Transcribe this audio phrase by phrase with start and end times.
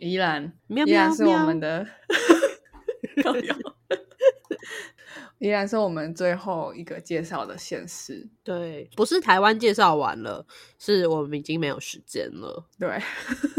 [0.00, 1.86] 宜兰，喵依然是我们的，
[5.38, 8.28] 依然是我们最后一个介绍的县市。
[8.42, 10.46] 对，不是台湾介绍完了，
[10.78, 12.66] 是我们已经没有时间了。
[12.78, 13.00] 对，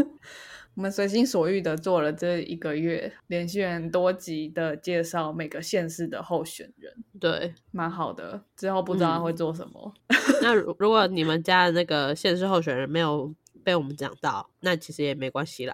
[0.76, 8.44] 我们随心所欲的做了这一个月，连续很多集的介绍每个县市的候选人，对，蛮好的。
[8.56, 9.94] 之后不知道他会做什么。
[10.42, 13.34] 那如如果你们家的那个县市候选人没有
[13.64, 15.74] 被我们讲到，那其实也没关系啦。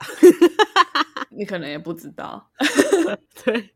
[1.37, 2.49] 你可能也不知道，
[3.45, 3.69] 对，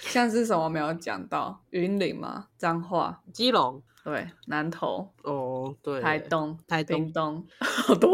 [0.00, 8.10] 像是什么没有讲到，云林嘛，彰化，基隆对，南投、哦，对，台东、台东屏东，好多。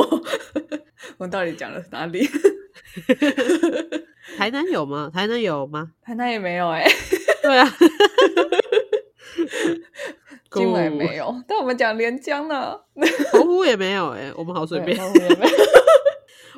[1.16, 2.28] 我们到底讲了哪里？
[4.36, 5.10] 台南有吗？
[5.10, 5.92] 台南有吗？
[6.02, 6.86] 台南也没有哎、
[7.42, 7.66] 对啊，
[10.52, 12.78] 金门也没有，但我们讲连江呢，
[13.32, 14.94] 澎湖也没有哎、我们好随便。
[14.94, 15.56] 澎湖也没有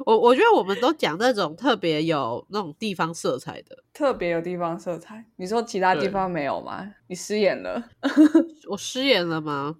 [0.06, 3.76] 我我觉得我们都讲那种特别有那种地方色彩的。
[3.92, 5.24] 特别有地方色彩。
[5.36, 6.88] 你说其他地方没有吗？
[7.08, 7.82] 你失言了。
[8.70, 9.76] 我失言了吗？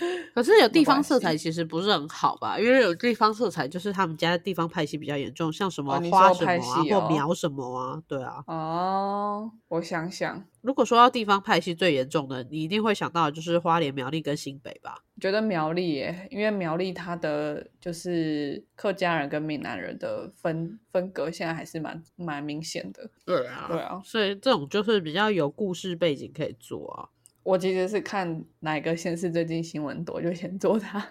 [0.34, 2.58] 可是有地方色彩其实不是很好吧？
[2.58, 8.42] 因为有地方色彩就是他们家的地方派系比较严重，像什么花什么啊，或苗什么啊，对啊。
[8.46, 14.98] 哦，我想想，如果说到地方派系最严重的，你一定会想到就是花莲、苗栗跟新北吧？
[15.20, 23.08] 觉得苗栗耶，因为苗栗它的就是客家人跟闽南人的分分隔，现在还是蛮蛮明显的。
[23.24, 27.08] 对啊对啊，所以这种就是比较有故事背景可以做啊。
[27.44, 31.06] 我其实是看哪个县市最近新闻多，就先做它。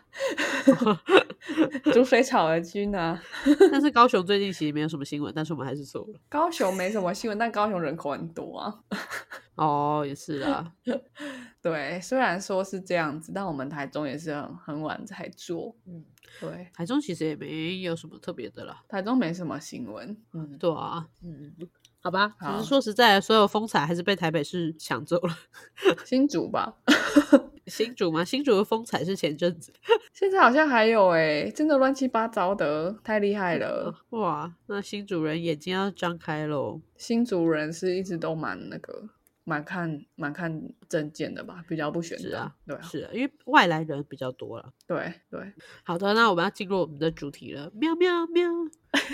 [1.93, 3.21] 煮水草儿君啊，
[3.71, 6.19] 但是高雄最近其实没有什么新闻，但是我们还是做了。
[6.29, 8.79] 高雄没什么新闻，但高雄人口很多啊。
[9.55, 10.73] 哦，也是啊，
[11.61, 15.75] 对，虽然说是这样子，但我们台中也是很很晚才做。
[15.85, 16.03] 嗯，
[16.39, 18.81] 对，台中其实也没有什么特别的啦。
[18.87, 20.17] 台中没什么新闻。
[20.33, 21.53] 嗯，对啊，嗯，
[22.03, 25.33] 好吧，只是说实在的，所有风采还是被台北市抢走了。
[26.03, 26.75] 新竹吧，
[27.65, 28.25] 新竹吗？
[28.25, 29.71] 新竹的风采是前阵子。
[30.11, 33.95] 现在好像还有哎、真的乱七八糟的，太厉害了。
[34.09, 36.81] 哇，那新主人眼睛要张开喽。
[36.97, 39.07] 新主人是一直都蛮那个，
[39.43, 42.29] 蛮看蛮看证件的吧，比较不选的。
[42.29, 44.73] 是啊，对啊，是啊，因为外来人比较多了。
[44.87, 45.53] 对对。
[45.83, 47.71] 好的，那我们要进入我们的主题了。
[47.73, 48.49] 喵喵喵，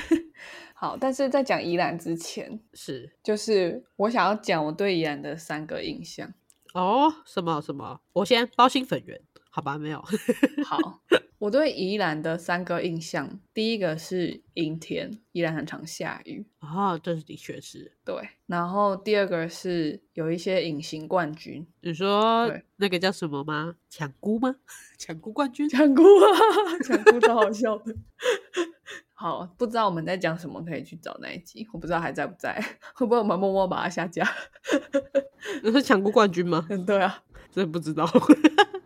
[0.73, 6.33] 好，但是在讲宜兰之前，是就是我想要讲我对宜兰的三个印象。
[6.73, 7.99] 哦，什么什么？
[8.13, 9.19] 我先包心粉圆，
[9.49, 9.77] 好吧？
[9.77, 10.03] 没有，
[10.65, 11.01] 好，
[11.39, 16.45] 我对宜兰的三个印象，第一个是阴天，宜兰很常下雨。
[16.59, 17.91] 哦，这是的确是。
[18.05, 23.75] 对，然后第二个是有一些隐形冠军，你说那个叫什么吗？
[23.89, 24.55] 抢菇吗？
[24.97, 25.67] 抢菇冠军？
[25.67, 26.27] 抢姑啊，
[26.85, 27.95] 抢姑超好笑的。
[29.13, 31.67] 好，不知道我们在讲什么，可以去找那一集。
[31.73, 32.53] 我不知道还在不在，
[32.93, 34.25] 会不会我们默默把它下架？
[35.63, 36.65] 你是抢菇冠军吗？
[36.69, 37.23] 嗯，对啊。
[37.51, 38.07] 真不知道。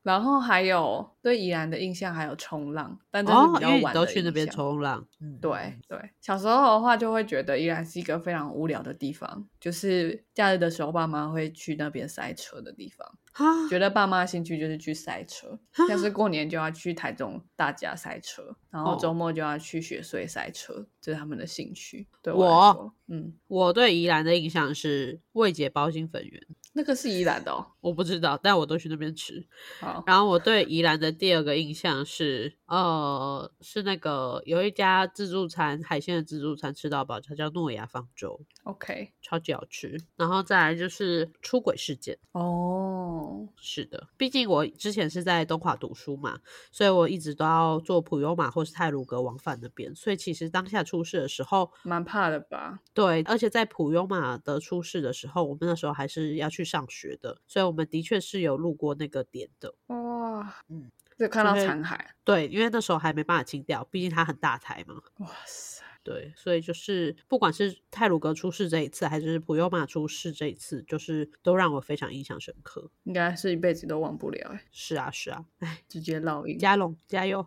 [0.03, 5.07] 然后还有对宜兰的印象还有冲浪，但这是哦比，较晚的都去那边冲浪。
[5.21, 22.05] 嗯，对对，小时候的话就会觉得宜兰是一个非常无聊的地方，就是假日的时候爸妈会去那边塞车的地方，哈，觉得爸妈的兴趣就是去塞车，像是过年就要去台中大家塞车，然后哦周末就要去雪隧塞车，这是他们的兴趣。
[22.21, 26.43] 对我，嗯，我对宜兰的印象是未解包心粉圆，
[26.73, 27.65] 那个是宜兰的哦。
[27.79, 29.45] 我不知道，但我都去那边吃。
[29.79, 39.99] 好，然后我对宜兰的第二个印象是，呃，是那个有一家自助餐，海鲜的自助餐吃到饱，它叫诺亚方舟，OK，超级好吃。
[40.15, 46.39] 然后再来就是出轨事件，哦，是的，毕竟我之前是在东华读书嘛，
[46.71, 52.79] 所以我一直都要坐普悠玛或是泰鲁格往返那边，所以其实当下出事的时候，蛮怕的吧？
[52.93, 59.73] 对，而且在普悠玛的出事的时候，我们那时候还是要去上学的，所以我们的确是有路过那个点的。
[59.87, 64.95] 哇，嗯，就看到残骸，对，因为那时候还没办法清掉，毕竟它很大台嘛。
[65.19, 72.89] 哇塞，对，所以就是不管是泰鲁格出事这一次，还是普悠玛出事这一次，就是都让我非常印象深刻。
[73.03, 76.57] 应该是一辈子都忘不了哎，是啊，是啊，哎，直接烙印。
[76.57, 77.45] 加龙加油！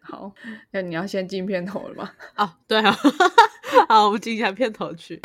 [0.00, 0.32] 好，
[0.70, 2.12] 那你要先进片头了吗？
[2.36, 2.96] 哦，对啊，
[3.88, 5.20] 好，我们进一下片头曲。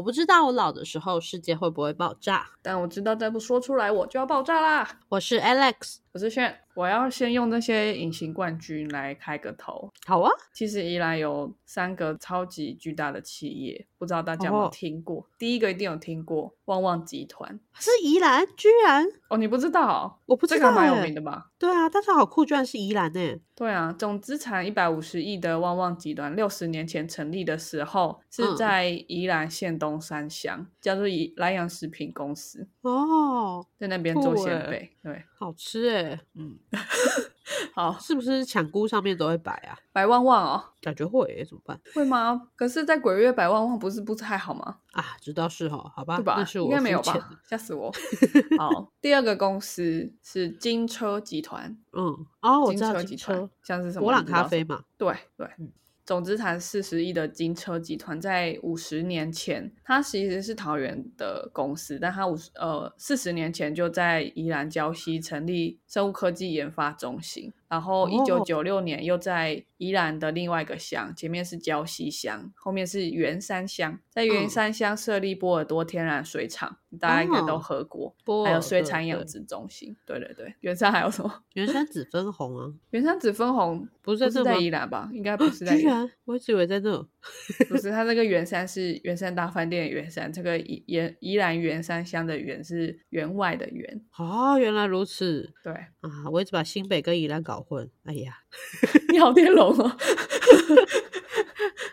[0.00, 2.46] 我不知道我老的时候世界会不会爆炸。
[2.62, 4.88] 但我知道再不说出来我就要爆炸啦。
[5.10, 9.92] 我是 Alex，我是炫，我要先用那些隐形冠军来开个头。
[10.06, 15.26] 好啊，其实宜兰有三个超级巨大的企业，不知道大家有没有哦听过？
[15.36, 20.16] 第一个一定有听过旺旺集团是宜兰，居然哦，你不知道哦？
[20.24, 21.50] 我不知道这个还蛮有欸名的吧？
[21.58, 23.36] 对啊，但是好酷，居然是宜兰呢。
[23.54, 34.90] 对啊，总资产一百五十亿的旺旺集团，六十年前成立的时候是嗯在宜兰县东山乡，叫做宜莱阳食品公司，哦，在那边做酷欸鲜贝。
[35.02, 36.58] 对，好吃哎，嗯，
[37.74, 39.78] 好，是不是抢菇上面都会摆啊？
[39.90, 42.48] 白旺旺哦，感觉会耶，怎么办会吗？
[42.54, 44.76] 可是，在鬼月摆旺旺不是不太好吗？
[44.92, 45.16] 啊？
[45.18, 46.34] 知道是哈，好吧，对吧？
[46.36, 47.30] 那是我应该没有吧？
[47.48, 47.90] 吓死我！
[48.58, 55.72] 好，第二个公司是金车集团，嗯，哦，我金知道车集团像是什么博朗咖啡嘛，对对，嗯
[56.10, 78.12] 总资产四十亿的金车集团，在五十年前，它其实是桃园的公司，但它五十呃四十年前就在宜兰礁溪成立生物科技研发中心，然后一九哦九六年又在宜兰的另外一个乡，前面是礁溪乡，后面是圆山乡，在圆嗯山乡设立波尔多天然水厂，大家应该都哦喝过，
[78.44, 81.32] 还有水产养殖中心，对对对，圆山还有什么？
[81.54, 85.08] 圆山紫 分红啊，圆山紫分红不是在宜兰吧？
[85.12, 86.10] 应该不是在宜兰。
[86.24, 87.06] 我一直以为在那。
[87.68, 94.00] 不是， 它那个圆山是圆山大饭店的圆山，这个宜宜宜兰圆山乡的圆是员外的员。
[94.16, 96.28] 哦，原来如此对，啊！
[96.32, 97.88] 我一直把新北跟宜兰搞混。
[98.04, 98.38] 哎呀，
[99.12, 99.96] 你好天龙哦，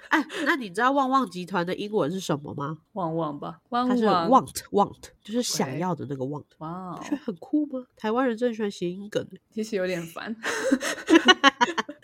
[0.09, 2.77] 哎，那你知道旺旺集团的英文是什么吗？
[2.93, 7.85] 旺旺吧，旺它是旺 want want，就是想要的那个 want，哇哦很酷吗？
[7.97, 9.41] 台湾人真喜欢谐音梗欸。
[9.51, 10.33] 其实有点烦。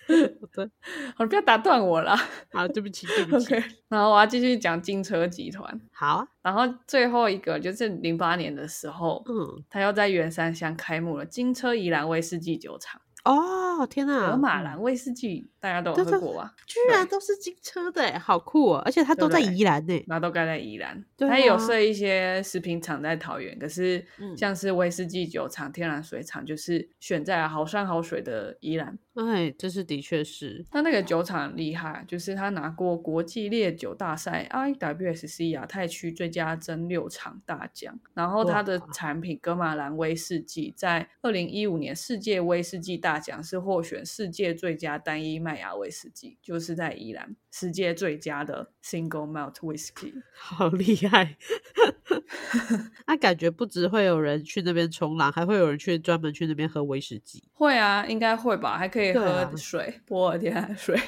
[0.42, 0.70] 好的，
[1.16, 2.16] 好，不要打断我啦。
[2.52, 3.54] 好，对不起，对不起。
[3.56, 16.54] OK，然后我要继续讲金车集团，好啊，然后最后一个就是零八年的时候，嗯，他又在圆山乡开幕了金车宜兰威士忌酒厂，哦，天哪，格马嗯兰威士忌大家都有喝过吧？
[16.68, 18.82] 居然都是金车的欸，好酷哦！
[18.86, 20.04] 而且它都在宜兰呢。
[20.08, 28.98] 然后都盖在宜兰，对它也有啊设一些食品厂在桃园，可是嗯像是威士忌酒厂、天然水厂，就是选在好山好水的宜兰。
[29.16, 50.14] 哎，这是的确是，那那个酒厂厉害，就是他拿过国际烈酒大赛 IWSC 亚太区最佳蒸馏厂大奖，然后它的产品格马兰威士忌在二零一五年世界威士忌大奖是获选世界最佳单一麦芽威士忌，就是在宜兰世界最佳的 Single Malt Whisky。
[50.34, 51.38] 好厉害。
[53.08, 57.44] 那感觉不止会有人去那边冲浪，还会有人去专门去那边喝威士忌。
[57.54, 61.00] 会啊，应该会吧，还可以喝水，波尔天然水，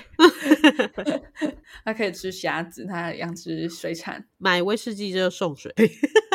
[1.83, 4.25] 还可以吃虾子，他养殖水产。
[4.37, 5.73] 买威士忌就送水。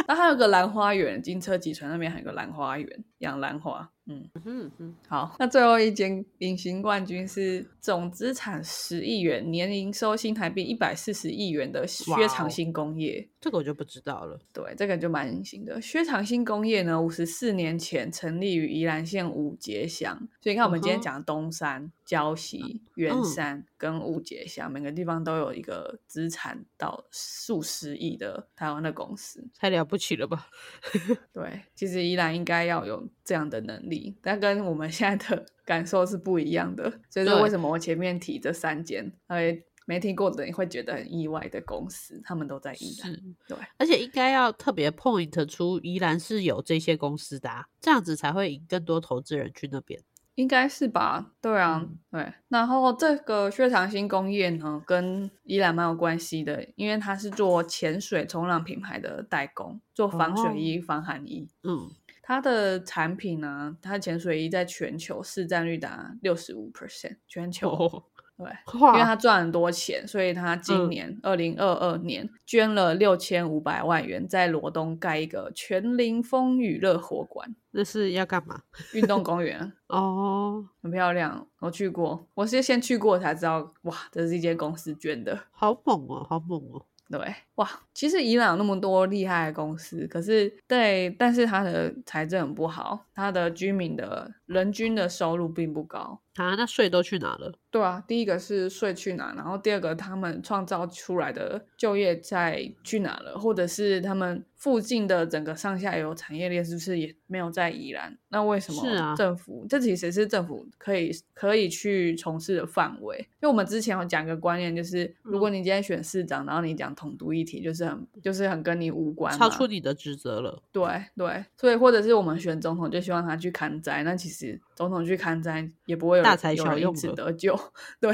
[0.09, 3.91] 那还有个兰花园，金车集团那边还有个兰花园，养兰花。
[4.07, 13.29] 嗯，嗯嗯，好，那最后一间隐形冠军是总资产十亿元，年营收新台币一百四十亿元的薛长兴工业。
[13.41, 14.39] 这个我就不知道了。
[14.53, 15.81] 对，这个就蛮隐形的。
[15.81, 29.49] 薛长兴工业呢，五十四年前成立于宜兰县五节乡，所以你看我们今天讲东山、礁溪、圆嗯山跟五节乡，每个地方都有一个资产到数十亿的台湾的公司。
[29.59, 30.47] 太了不起了吧？
[31.33, 37.01] 对，其实宜兰应该要有这样的能力，但跟我们现在的 感受是不一样的。
[37.09, 39.57] 所以为什么我前面提这三间，呃，
[39.91, 43.13] 没听过的你会觉得很意外的公司，他们都在宜兰。
[43.49, 50.01] 对，而且应该要特别 point 出宜兰是有这些公司的、啊，这样子才会引更多投资人去那边。
[50.37, 51.33] 应该是吧？
[51.43, 52.33] 对啊，嗯对。
[52.49, 61.49] 然后这个血糖新工业呢，跟宜兰蛮有关系的，因为它是做潜水冲浪品牌的代工，做防哦水衣、防寒衣。
[61.65, 61.91] 嗯，
[62.23, 67.69] 它的产品呢，它潜水衣在全球市占率达六十五 percent，全球。
[67.69, 68.05] 哦，
[68.41, 78.63] 对， 因为，他赚很多钱，所以他今嗯年二零二二年捐了六千五百万元，在罗东盖一个全林风雨乐活馆那是要干嘛？
[78.95, 81.47] 运动公园，哦，很漂亮。
[81.59, 85.39] 我去过，我是先去过才知道，哇，这是一间公司捐的。
[85.51, 86.83] 好猛哦，好猛哦。
[87.11, 97.53] 对，哇，其实伊朗那么多厉害的公司，可是对，但是它的财政很不好，它的居民的人均的收入并不高，啊，那税都去哪了？
[97.71, 108.17] 对啊，第一个是税去哪，然后第二个他们创造出来的就业在去哪了，或者是他们附近的整个上下游产业链是不是也没有在宜兰？
[108.31, 109.67] 那为什是啊么政府？
[109.69, 113.19] 这其实是政府可以可以去从事的范围。
[113.19, 120.63] 因为我们之前有讲一个观念，就是如果你今天选市长，然后你讲统独议题，就是很就是很跟你无关嘛，超出你的职责了。
[120.71, 120.83] 对
[121.17, 127.59] 对，所以或者是我们选总统就希望他去看灾，那其实总统去看灾也不会有大材小用了得救，
[128.01, 128.13] 对，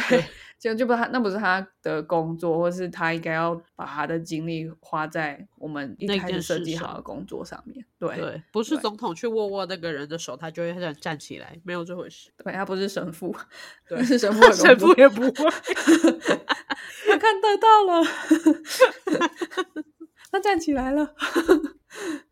[0.59, 12.31] 就就不他那不是他的工作，或是他应该要把他的精力花在我们一开始设计好的工作上面，对对，不是总统去握握那个人的手，他就会站站起来，没有这回事。
[12.37, 13.35] 对，他不是神父，
[13.89, 15.33] 对那 是神父 神父也不会。
[17.07, 18.05] 他看得到了，
[20.31, 21.15] 他站起来了。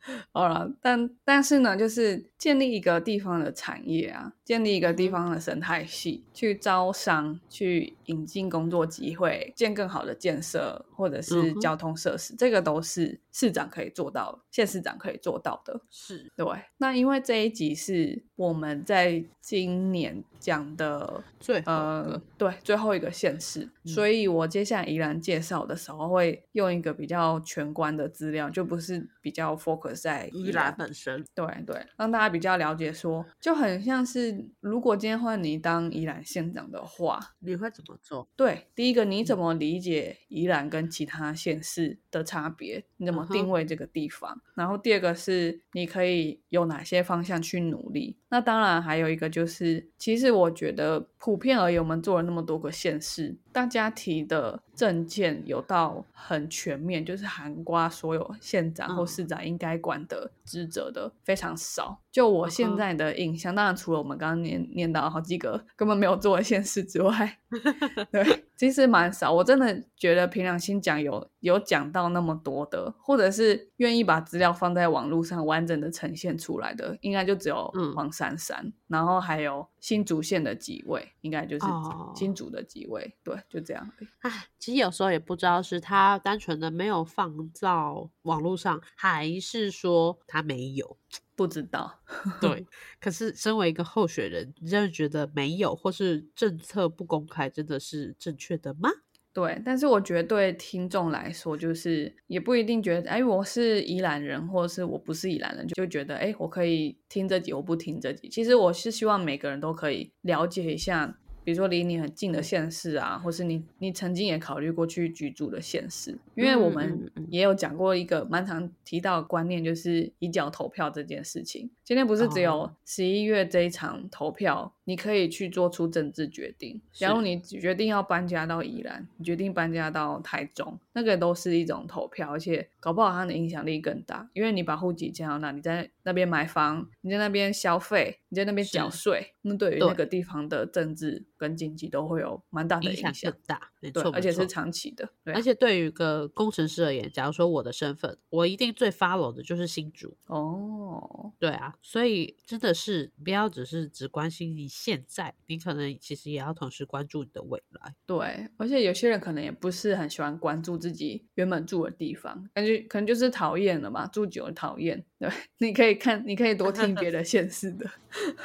[0.32, 15.80] 好了，但但是呢，就是建立一个地方的产业啊，建立一个地方的生态系，去招商，去引进工作机会，建更好的建设或者是交通设施，这个都是市长可以做到，县市长可以做到的。
[15.90, 16.30] 是。
[16.37, 16.46] 对，
[16.78, 23.88] 那因为这一集是我们在今年讲的最呃，对，最后一个县市，嗯。
[23.88, 31.24] 所以我接下来依然介绍的时候会用一个比较全观的资料，就不是比较 focus 在宜兰本身。
[31.34, 38.28] 对对，让大家比较了解说，就很像是如果今天换你当宜兰县长的话，你会怎么做？
[38.36, 42.84] 对，第一个你嗯怎么理解宜兰跟其他县市的差别？
[42.96, 44.40] 你怎么定位这个地方？
[44.54, 48.16] 然后第二个是你可以有哪些方向去努力？
[48.28, 61.98] 那当然还有一个就是，其实我觉得普遍而言，我们做了那么多个县市，大家提的证件有到很全面，就是涵盖所有县长或嗯市长应该管的职责的非常少。
[62.12, 67.38] 就我现在的印象，当然除了我们刚刚念念到好几个根本没有做的县市之外，
[68.12, 69.32] 对，其实蛮少。
[69.32, 84.08] 我真的觉得凭良心讲，有有讲到那么多的，或者是愿意把资料放在网络上完整的呈现出来的，应该就只有嗯黄珊珊，然后还有新竹县的几位，应该就是哦新竹的几位，对，就这样而已。
[84.20, 90.96] 唉，其实有时候也不知道是他单纯的没有放到网络上，还是说他没有。
[91.36, 91.98] 不知道，
[92.40, 92.64] 对，
[93.00, 98.88] 可是身为一个候选人，你真的觉得没有，或是政策不公开，真的是正确的吗？
[99.34, 108.28] 对，但是我觉得对听众来说，就是也不一定觉得，哎，我是宜兰人，或者是我不是宜兰人，就觉得，哎，我可以听这集，我不听这集。
[108.28, 121.70] 其实我是希望每个人都可以了解一下，比如说离你很近的县市啊，或是你你曾经也考虑过去居住的县市，因为我嗯们也有讲过一个蛮常提到的观念，就是以脚投票这件事情。
[121.84, 126.80] 今天不是只有哦十一月这一场投票，你可以去做出政治决定。
[126.92, 143.34] 假如你决定要搬家到宜兰，你决定搬家到台中，那个都是一种投票，而且搞不好它的影响力更大，因为你把户籍迁到那，你在那边买房，你在那边消费，你在那边缴是税，那对于那个地方的政治跟经济都会有蛮大的影响影响。
[143.46, 145.08] 大，没对错，，没错而且是长期的。
[145.25, 150.16] 对啊，而且对于一个工程师而言，假如说我的身份，我一定最 follow 的就是新竹。
[150.26, 157.94] 哦，对啊，所以真的是不要只是只关心你现在，你可能其实也要同时关注你的未来。
[158.06, 165.02] 对，而且有些人可能也不是很喜欢关注自己原本住的地方，感觉可能就是讨厌了嘛，住久了讨厌。
[165.28, 167.86] 对，你可以看，你可以多听别的 县市的。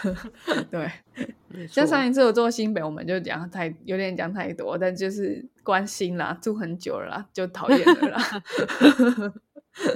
[0.71, 8.43] 对，像上一次我做新北，我们就讲太有点讲太多，但就是关心啦，住很久了啦，就讨厌了啦。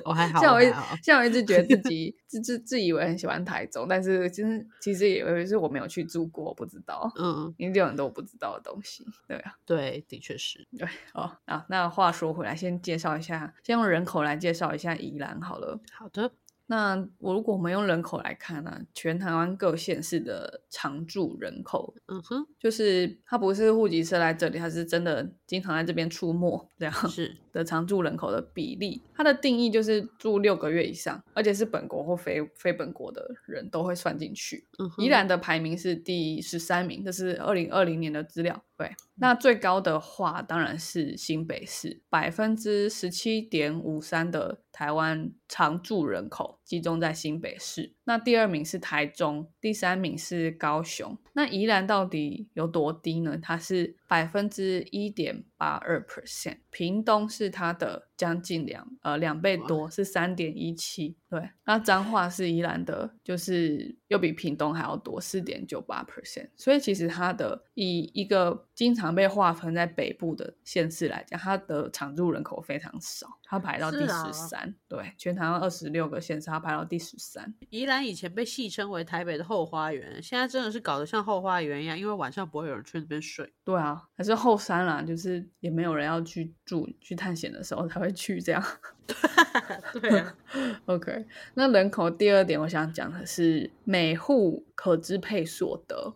[0.05, 0.75] 我 还好，像我一我。
[1.01, 9.03] 像我一直觉得自己自自自以为很喜欢台中，但是其实其实也以为是我没有去住过，我不知道，嗯，一定有很多我不知道的东西。
[9.27, 9.55] 对啊。
[9.65, 10.65] 对，的确是。
[10.77, 15.79] 对哦啊，那话说回来，先介绍一下，先用人口来介绍一下宜兰好了。
[15.91, 16.31] 好的，
[16.65, 29.01] 那我如果我们用人口来看呢、全台湾各县市的常住人口，嗯哼，就是他不是户籍设来这里，他是真的经常在这边出没这样是的常住人口的比例。
[29.13, 34.65] 它的定义就是住六个月以上，而且是本国或非非本国的人都会算进去。
[34.97, 38.63] 宜兰的排名是第十三名，这是二零二零年的资料。
[38.75, 46.59] 对，那最高的话当然是新北市，百分之十七点五三的台湾常住人口。
[46.63, 47.93] 集中在新北市。
[48.05, 51.17] 那第二名是台中，第三名是高雄。
[51.33, 53.37] 那宜兰到底有多低呢？
[53.41, 61.15] 它是百分之一点八二 percent，屏东是它的将近两呃两倍多，是三点一七。
[61.29, 66.49] 对，那彰化是宜兰的，就是又比屏东还要多四点九八 percent。
[66.55, 74.75] 所以其实它的以一个经常被划分在北部的县市来讲，它的常住人口非常少，它排到第十三。
[74.87, 77.53] 对，全台湾二十六个县市，它排到第十三。
[77.69, 83.51] 宜兰以前被戏称为台北的后花园，现在真的是搞得像后花园一样，因为晚上不会有人去那边睡。
[83.63, 88.63] 对啊，还是后山啦，就是也没有人要去住去探险的时候才会去这样。
[89.99, 90.35] 对啊，
[90.85, 96.13] OK，那人口第二点，我想讲的是每户可支配所得，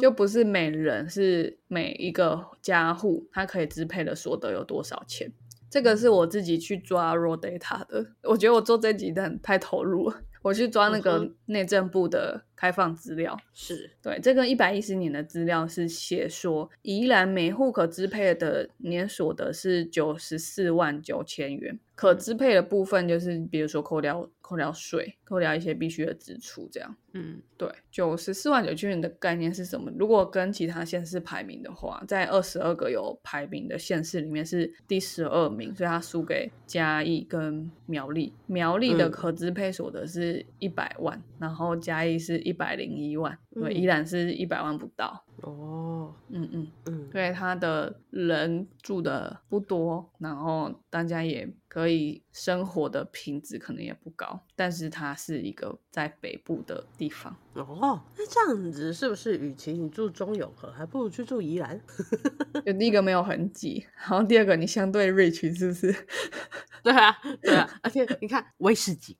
[0.00, 5.32] 就不是每人，是每一个家户他可以支配的所得有多少钱。
[5.68, 13.36] 这个是我自己去抓 raw data 的，我觉得我做这几单太投入了，我去抓那个内政部的开放资料。
[13.52, 13.90] 是。
[14.02, 26.96] 对，这个一百一十年的资料是写说，宜兰每户可支配的年所得是九十四万九千元，可支配的部分就是比如说扣掉扣掉税，扣掉一些必须的支出，这样。
[27.14, 29.90] 嗯对，九十四万九千元的概念是什么？
[29.98, 38.32] 如果跟其他县市排名的话，在二十二个有排名的县市里面是第十二名，所以它输给嘉义跟苗栗。
[38.46, 45.24] 苗栗的嗯可支配所得是一百万，然后嘉义是一百零一万，对，嗯依然是一百万不到。
[45.46, 57.32] 哦，嗯嗯，嗯，对，它的人住的不多，然后大家也可以生活的品质可能也不高，但是它是一个在北部的地方。
[57.54, 61.80] 哦，那这样子是不是，与其你住中永和，还不如去住宜兰？
[62.66, 65.94] 就第一个没有很挤，然后第二个你相对 rich 是不是？
[66.82, 69.16] 对啊，对啊， 而且你看威士忌，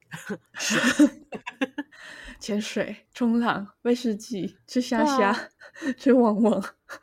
[2.38, 5.34] 潜水、冲浪、威士忌、吃虾虾、
[5.96, 6.62] 吃旺旺。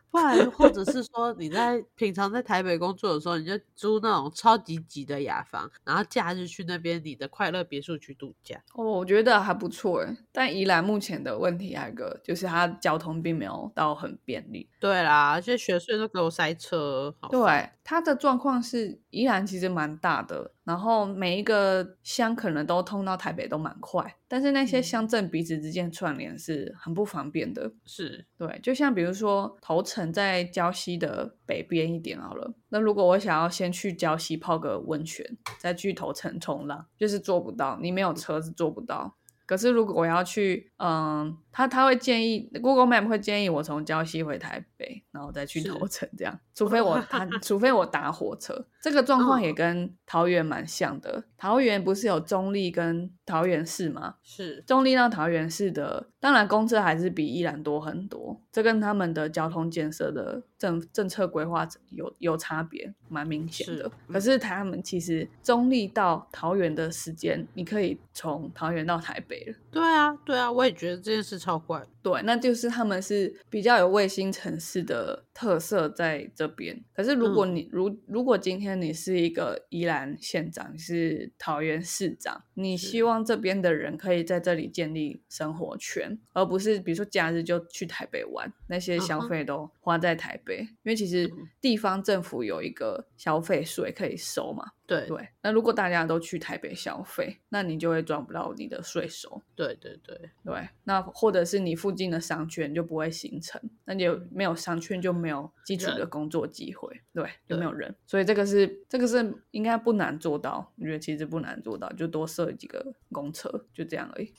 [0.10, 8.62] 不然或者是 说你在平常在台北工作的时候，你就租那种超级挤的雅房，然后假日去那边你的快乐别墅去度假。
[8.76, 14.70] 哦，我觉得还不错诶，但宜兰目前的问题还有一个，就是它交通并没有到很便利。
[14.80, 27.72] 对啦，而且学税都给我塞车，对，它的状况是宜兰其实蛮大的，然后每一个乡可能都通到台北都蛮快，但是那些嗯乡镇彼此之间串联是很不方便的。
[27.86, 39.18] 是对，就像比如说头城在礁溪的北边一点好了，那如果我想要先去礁溪泡个温泉，再去头城冲浪，就是做不到，你没有车是做不到。
[39.46, 51.24] 可是如果我要去，嗯，他他会建议 Google Map 会建议我从礁溪回台北，然后再去是头城这样，除非我 他除非我打火车，这个状况也嗯跟桃园蛮像的。
[51.38, 54.16] 桃园不是有中立跟桃园市吗？
[54.24, 63.92] 是，中立到桃园市的，当然公车还是比宜兰多很多，这跟他们的交通建设的政政策规划有有差别，蛮明显的是。
[64.12, 69.56] 可是他们其实中立到桃园的时间，你可以从桃园到台北了。
[69.74, 71.84] 对啊，对啊，我也觉得这件事超怪。
[72.04, 76.84] 对，那就是他们是比较有卫星城市的特色在这边。
[76.94, 94.72] 可是如果你、如如果今天你是一个宜兰县长，你是桃园市长，你希望这边的人可以在这里建立生活圈，而不是比如说假日就去台北玩，那些消费都花在台北，因为其实嗯地方政府有一个消费税可以收嘛。
[94.86, 99.42] 对对，那如果大家都去台北消费，那你就会赚不到你的税收。
[99.56, 114.34] 对对对，对，那或者是你附近的商圈就不会形成，那就没有商圈就没有基础的工作机会，对，就没有人，所以这个是这个是应该不难做到，我觉得其实不难做到，就多设几个公车，就这样而已。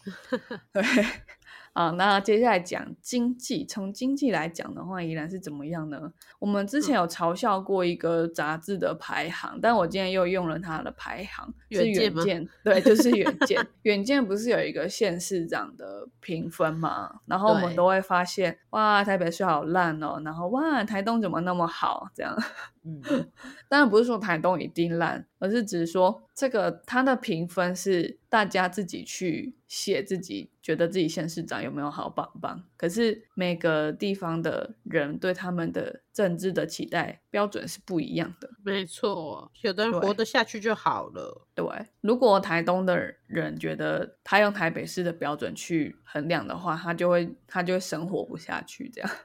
[0.72, 0.82] 对，
[1.72, 6.12] 啊，那接下来讲经济，从经济来讲的话，宜兰是怎么样呢？
[6.38, 13.66] 我们之前有嘲笑过一个杂志的排行，但我今天又用了它的排行，是远见吗远见，对，就是远 见。
[13.82, 17.20] 远见不是有一个县市长的评分嘛？
[17.26, 22.08] 然后我们都会发现，哇，台北市好烂哦，然后哇，台东怎么那么好？
[22.14, 22.36] 这样，
[22.84, 23.02] 嗯，
[23.68, 32.64] 当然不是说台东一定烂，而是只是说这个它的评分是大家自己去写自己觉得自己县市长有没有好棒棒。
[32.76, 38.48] 可是每个地方的人对他们的政治的期待标准是不一样的。
[38.64, 41.46] 没错，有的人活得下去就好了。
[41.56, 41.66] 对，
[42.00, 42.96] 如果台东的
[43.26, 49.10] 人觉得他用台北市的标准去衡量的话，他就会他就会生活不下去这样。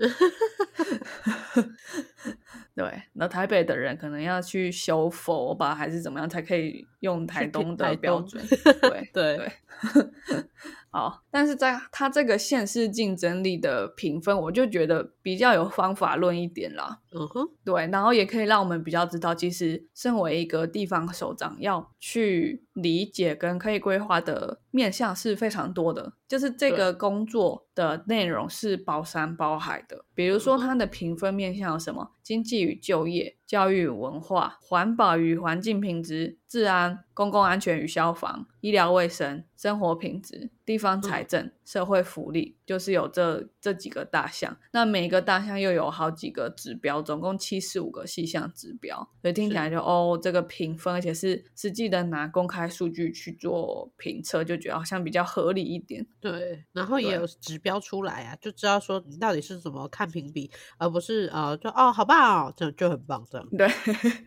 [2.75, 8.43] 对，那台北的人可能要去修佛吧，还是怎么样才可以用台去东台东的标准？
[8.81, 9.51] 对对对。
[10.91, 16.99] 哦，但是在它这个县市竞争力的评分，我就觉得比较有方法论一点了。
[17.11, 26.13] 嗯哼，对，然后也可以让我们比较知道，其实身为一个地方首长，要去理解跟可以规划的面向是非常多的。
[26.27, 32.11] 就是这个工作的内容是包山包海的，比如说它的评分面向有什么？
[32.21, 44.55] 经济与就业、教育与文化、环保与环境品质、治安、公共安全与消防、医疗卫生、生活品质、地方财政、社会福利，就是有这这几个大项。
[44.71, 56.05] 那每个大项又有好几个指标，总共七十五个细项指标，所以听起来就哦，这个评分，而且是实际的拿公开数据去做评测，就觉得好像比较合理一点。
[56.19, 63.47] 对，然后也有指标出来啊，就知道说你到底是怎么看评比，而不是呃，就哦，好棒哦，这就很棒这样。
[63.57, 63.67] 对，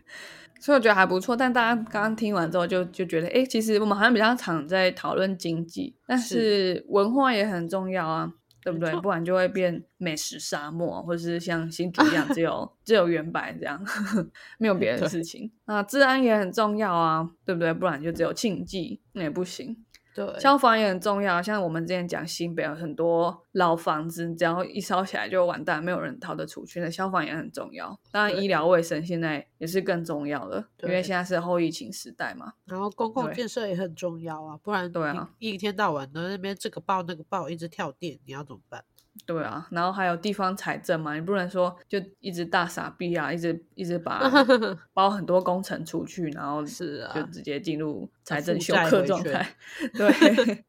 [0.59, 1.35] 所以我觉得还不错。
[1.35, 8.33] 但大家刚刚听完之后，就就觉得，哎，其实我们好像比较常在讨论经济，但是文化也很重要啊，
[8.63, 8.91] 对不对？
[9.01, 13.83] 不然就会变美食沙漠，或者是像新竹一样， 只有只有原白这样，
[14.57, 15.51] 没有别的事情。
[15.65, 17.73] 那治安也很重要啊，对不对？
[17.73, 19.85] 不然就只有庆忌，那也不行。
[20.13, 21.41] 对，消防也很重要。
[21.41, 26.79] 像我们之前讲新北有很多老房子，只要一烧起来就完蛋，没有人逃得出去。
[26.79, 27.99] 那消防也很重要。
[28.11, 32.53] 当然，医疗卫生现在也是更重要的，因为现在是后疫情时代嘛。
[32.65, 38.83] 然后公共建设也很重要啊，不然对啊，一天到晚的那边这个报那个报，一直跳电，你要怎么办？
[39.25, 44.21] 对啊，然后还有地方财政嘛，你不能说就一直大傻逼啊，一直一直把
[44.93, 49.55] 包很多工程出去，然后是啊，就直接进入财政休克状态。
[49.93, 50.65] 对，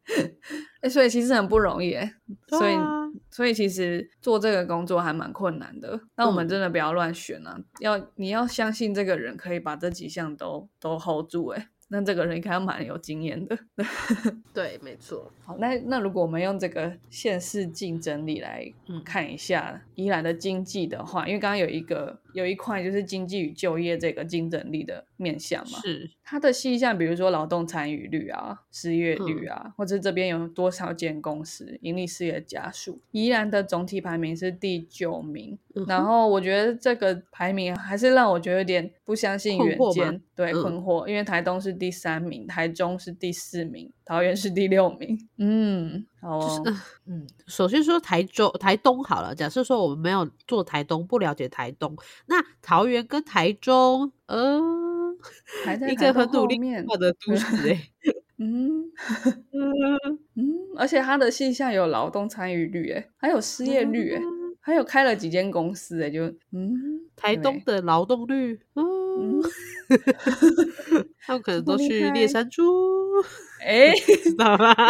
[0.82, 2.14] 哎，所以其实很不容易哎，
[2.48, 2.74] 所以
[3.30, 5.98] 所以其实做这个工作还蛮困难的。
[6.16, 11.68] 那我们真的不要乱选啊，要你要相信这个人可以把这几项都都 hold 住哎。
[11.88, 13.56] 那这个人应该蛮有经验的，
[14.54, 15.30] 对，没错。
[15.44, 18.72] 好，那那如果我们用这个县市竞争力来
[19.04, 26.10] 看一下宜兰的经济的话，因为刚刚有一个有一块就是经济与就业这个竞争力的面向嘛，是。
[26.26, 35.58] 它的细项，比如说劳动参与率啊、失业率啊，或者这边有多少间公司、盈利事业家数，宜兰的总体排名是第九名。
[35.86, 45.18] 然后我觉得这个排名还是让我觉得有点不相信远见，对困惑，因为台东是第三名，台中是第四名，桃园是第六名。
[45.38, 46.64] 嗯，好哦，
[47.06, 54.60] 嗯，首先说台中、台东好了，假设说我们没有做台东，不了解台东，那桃园跟台中，呃，
[55.90, 56.58] 一个很努力
[56.98, 57.80] 的都市，哎，
[58.38, 58.84] 嗯。
[60.36, 64.22] 嗯，而且它的细项有劳动参与率，哎，还有失业率，哎。
[64.66, 66.72] 还有开了几间公司哎，就嗯，
[67.14, 69.38] 台东的劳动率，嗯，
[71.26, 72.62] 他们可能都去猎山猪，
[73.64, 74.74] 哎，知道吗？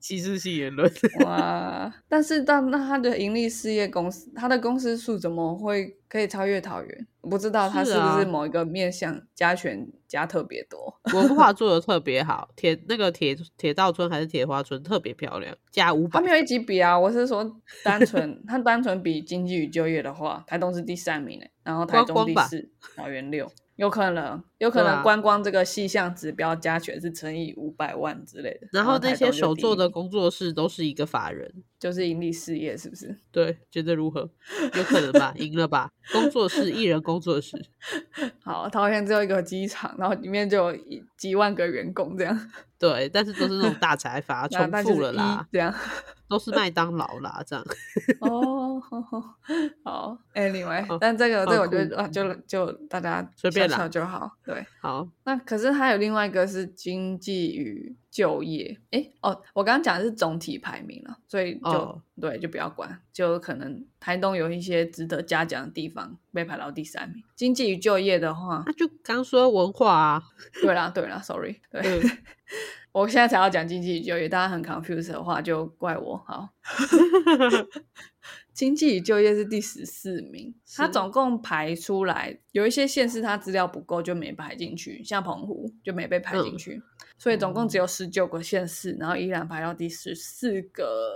[0.00, 0.90] 歧视性言论
[1.24, 1.92] 哇！
[2.08, 7.06] 但是，但那他的盈利事业公司，他的公司数怎么会可以超越桃园？
[7.22, 16.20] 不知道他是不是某一个面向加权加特别多，文化 做的特别好，铁那个铁铁道村还是铁花村特别漂亮，加五百。
[16.20, 17.44] 他没有一级比啊，我是说
[17.82, 23.50] 单纯他单纯比经济与就业的话，台东是第三名诶，然后台中第四，桃园六。
[23.76, 28.68] 有可能，有可能观光这个细项指标加权是乘以五百万之类的。
[28.72, 33.16] 然后那些手做的工作室都是一个法人，就是盈利事业，是不是？
[33.30, 34.28] 对，觉得如何？
[34.74, 35.90] 有可能吧， 赢了吧？
[36.12, 37.56] 工作室，艺人工作室。
[38.42, 40.78] 好，桃园只有一个机场，然后里面就有
[41.16, 42.50] 几万个员工这样。
[42.78, 45.74] 对，但是都是那种大财阀 重复了啦，这样
[46.28, 47.64] 都是麦当劳啦，这样。
[48.20, 48.80] 哦，
[49.84, 54.30] 好，Anyway，但这个这个我觉得啊，就就大家随便笑就好。
[54.48, 55.06] 对，好。
[55.24, 67.22] 那可是还有另外一个是经济与就业，哎哦，我刚刚讲的是总体排名了，所以就对，就不要管，就可能台东有一些值得嘉奖的地方被排到第三名。
[67.36, 70.22] 经济与就业的话，那就刚说文化啊，
[70.62, 72.00] 对啦对啦，Sorry，对。
[72.90, 76.16] 我现在才要讲经济与就业，大家很 confused 的话就怪我。
[76.26, 76.48] 好，
[78.58, 86.82] 经济与就业是第十四名，它总共排出来有一些县市它资料不够就没排进去，像澎湖就没被排进去，
[87.16, 91.14] 所以总共只有十九个县市，然后依然排到第十四个，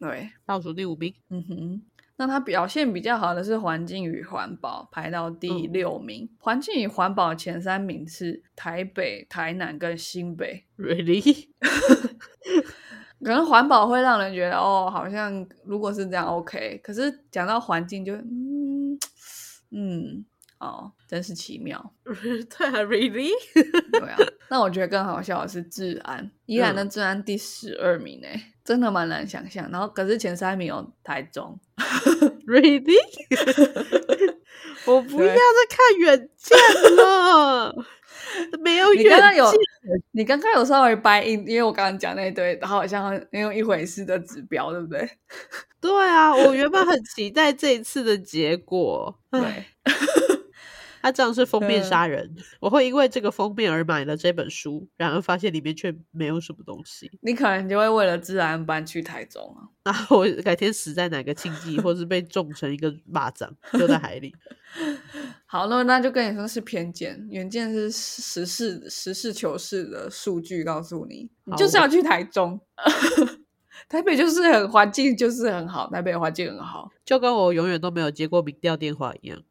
[0.00, 1.14] 对，倒数第五名。
[1.30, 1.82] 嗯哼。
[2.16, 6.28] 那它表现比较好的是环境与环保，排到第六名。
[6.40, 10.64] 环境与环保前三名是台北、台南跟新北。
[10.76, 11.50] Really？
[13.24, 16.80] 可能环保会让人觉得哦，好像如果是这样 OK。
[16.82, 18.98] 可是讲到环境就嗯
[19.70, 20.24] 嗯
[20.60, 21.92] 哦，真是奇妙。
[22.04, 23.30] 对啊，Really？
[23.54, 24.16] 对啊。
[24.48, 28.40] 那我觉得更好笑的是治安，依然的治安第十二名诶。
[28.64, 31.58] 真的蛮难想象，然后可是前三名有台中
[32.46, 32.96] Really？
[34.86, 35.36] 我不要再
[35.68, 36.56] 看远见
[36.96, 37.74] 了，
[38.60, 39.04] 没有远见。
[39.04, 39.50] 你刚刚有，
[40.10, 45.08] 你刚刚有稍微掰硬，因为我刚刚讲那堆，好像没有一回事的指标，对不对？
[45.80, 49.18] 对啊，我原本很期待这一次的结果。
[49.30, 49.64] 对。
[51.00, 57.10] 他这样是封面杀人， 我会因为这个封面而买了这本书，然而发现里面却没有什么东西。
[57.22, 64.34] 你可能就会为了自然搬去台中啊， 然后改天死在哪个庆忌，或是被种成一个蚂蚱丢在海里。
[65.46, 72.60] 好，那那就跟你说是偏见，原件是实事实事求是的数据告诉你，你就是要去台中，
[73.88, 79.42] 台北就是很环境就是很好，台北环境很好，就跟我永远都没有接过民调电话一样。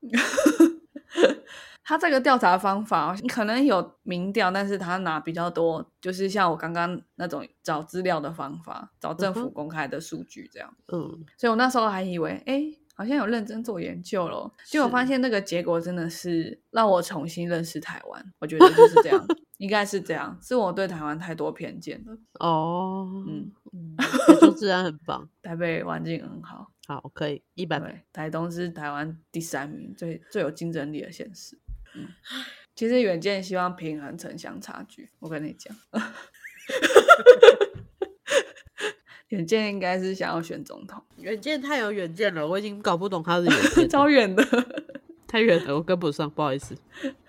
[1.88, 10.76] 他这个调查方法，你可能有民调，但是他拿比较多，就是像我刚刚那种找资料的方法，找政府公开的数据这样。
[10.92, 12.62] 嗯，所以我那时候还以为，哎，
[12.94, 18.34] 好像有认真做研究了，结果发现那个结果真的是让我重新认识台湾。
[18.40, 22.18] 我觉得就是这样， 应该是这样，是我对台湾太多偏见了。
[22.42, 23.50] 哦，嗯，
[23.96, 26.70] 台中自然很棒， 台北环境很好。
[26.86, 28.04] 好，可以一百倍。
[28.12, 31.58] 台东是台湾第三名，最最有竞争力的县市。
[31.98, 32.08] 嗯，
[32.76, 35.10] 其实远见希望平衡城乡差距。
[35.20, 35.76] 我跟你讲，
[39.30, 41.04] 远见应该是想要选总统。
[41.18, 44.44] 远见太有远见了，我已经搞不懂他的远见， 超远的，
[45.28, 46.78] 太远了，我跟不上，不好意思。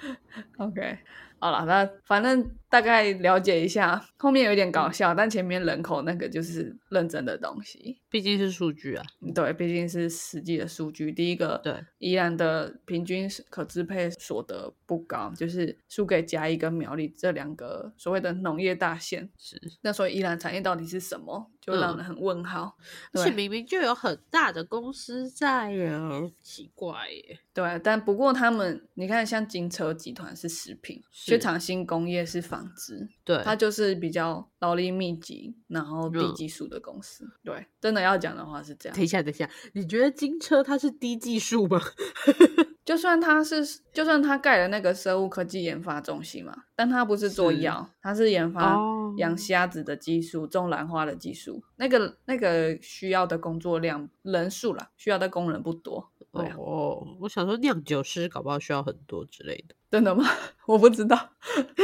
[0.58, 0.98] OK。
[1.40, 9.04] 好了，那反正大概了解一下，后面有点搞笑，但前面人口那个就是认真的东西，毕竟是数据啊。
[9.34, 11.10] 对，毕竟是实际的数据。
[11.10, 19.28] 第一个，对，宜兰的平均可支配所得不高，就是输给嘉义跟苗栗这两个所谓的农业大县。
[19.38, 22.76] 是，那所以宜兰产业到底是什么，就让人很问号。
[23.12, 27.38] 而且明明就有很大的公司在啊，奇怪耶。
[27.54, 31.02] 对，但不过他们，你看，像金车集团是食品。
[31.10, 37.24] 雪场新工业是纺织，对，它就是比较劳力密集，然后低技术的公司。
[37.44, 38.96] 对，真的要讲的话是这样。
[38.96, 41.80] 等一下，等一下，你觉得金车它是低技术吗？
[42.84, 48.78] 就算它是，就算它盖了那个生物科技研发中心嘛，但它不是做药，它是研发
[49.18, 51.62] 养虾子的技术、种兰花的技术。
[51.76, 56.10] 那个那个需要的工作量人数啦，需要的工人不多。
[56.32, 60.24] 哦，我想说酿酒师搞不好需要很多之类的，真的吗？
[60.66, 61.18] 我不知道，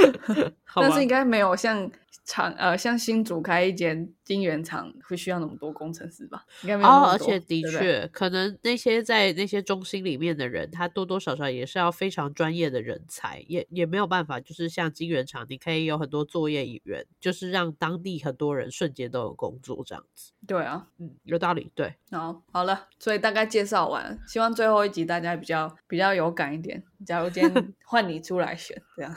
[0.74, 1.90] 但是应该没有像。
[2.26, 6.44] 厂呃，像新竹开一间晶圆厂会需要那么多工程师吧？
[6.62, 20.32] 应该没有哦，而且的确，可能那些在那些中心里面的人，他多多少少也是要非常专业的人才，也也没有办法，就是像晶圆厂，你可以有很多作业员，就是让当地很多人瞬间都有工作这样子。
[20.46, 21.70] 对啊，嗯，有道理。
[21.74, 26.82] 对，好，好了，所以大概介绍完，希望最后一集大家比较比较有感一点。
[27.04, 29.14] 假如今天 换你出来选，这样，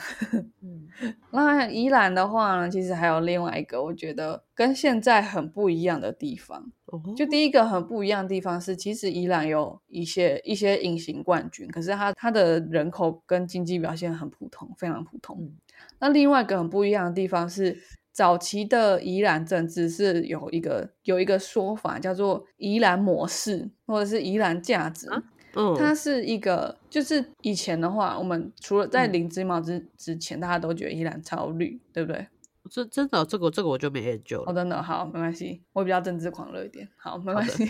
[0.61, 0.87] 嗯，
[1.31, 6.71] 那宜兰的话呢，其实还有另外一个，我觉得跟现在很不一样的地方。
[7.15, 15.47] 就第一个很不一样的地方是，其实伊朗有一些一些隐形冠军，可是它它的人口跟经济表现很普通，非常普通。
[15.99, 17.77] 那另外一个很不一样的地方是，
[18.11, 25.07] 早期的宜兰政治是有一个有一个说法叫做宜兰模式，或者是宜兰价值。
[25.77, 32.27] 它是一个，就是以前的话，我们除了在林芝茂之之前，大家都觉得依然超绿，对不对？
[32.67, 34.51] 这真的，这个这个我就没研究了。
[34.51, 36.87] 哦，真的好，没关系，我比较政治狂热一点。
[36.97, 37.69] 好，没关系。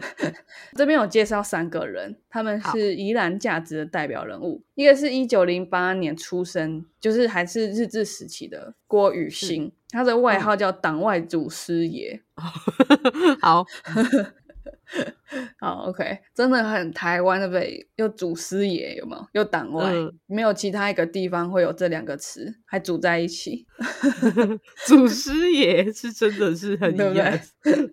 [0.76, 4.62] 这边有介绍三个人，他们是宜兰价值的代表人物。
[4.74, 12.22] 一个是一九零八年出生，就是还是日治时期的郭雨欣，他的外号叫党外祖师爷。
[13.40, 13.64] 好。
[15.58, 19.26] 好，OK，真的很台湾的北，又祖师爷有没有？
[19.32, 19.92] 又党外，
[20.26, 23.66] 没有其他一个地方会有这两个词还组在一起。
[24.86, 27.42] 祖师爷是真的是很厉害。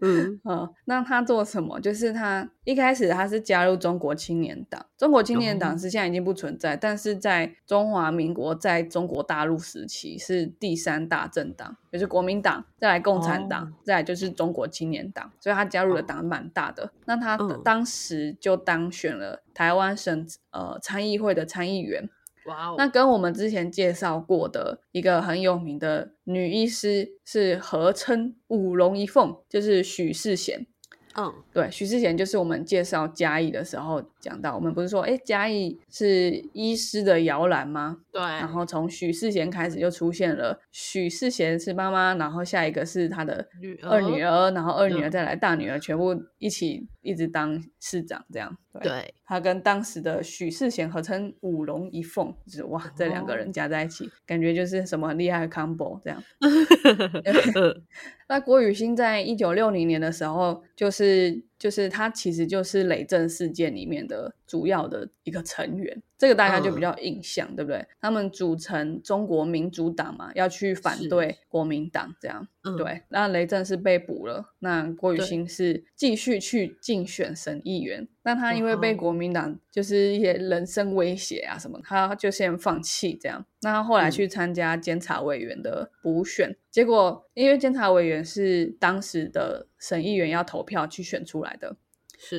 [0.01, 1.79] 嗯， 好，那他做什么？
[1.79, 16.82] 就是他一开始他是加入中国青年党，中国青年党是现在已经不存在，但是在中华民国在中国大陆时期是第三大政党，就是国民党，再来共产党，再来就是中国青年党，所以他加入的党蛮大的。
[17.05, 22.09] 那他当时就当选了台湾省呃参议会的参议员。
[22.45, 22.75] 哇哦！
[22.77, 30.67] 那跟我们之前介绍过的一个很有名的女医师是合称五龙一凤，就是许世贤。
[31.15, 37.97] 嗯，对，许世贤就是我们介绍嘉义的时候讲到，我们不是说，哎，嘉义是医师的摇篮吗？
[38.11, 38.21] 对。
[38.21, 43.45] 然后从许世贤开始就出现了，许世贤是妈妈，然后下一个是他的
[43.81, 48.57] 二女儿，然后二女儿再来大女儿，全部一起一直当市长这样。
[48.81, 56.23] 对，他跟当时的许世贤合称五龙一凤，就是哇，这两个人加在一起，感觉就是什么很厉害的 combo 这样。
[58.27, 67.85] 那郭雨欣在一九六零年的时候，就是就是他其实就是雷震事件里面的主要的一个成员，这个大家就比较印象，对不对？
[67.99, 72.47] 他们组成中国民主党嘛，要去反对国民党这样。
[72.77, 78.07] 对，那雷震是被捕了，那郭雨欣是继续去竞选省议员。
[78.25, 83.45] 那他因为被国民党就是一些人身威胁啊什么，他就先放弃这样。
[83.61, 91.75] 那他后来去参加监察委员的补选，结果因为监察委员是当时的省议员要投票去选出来的。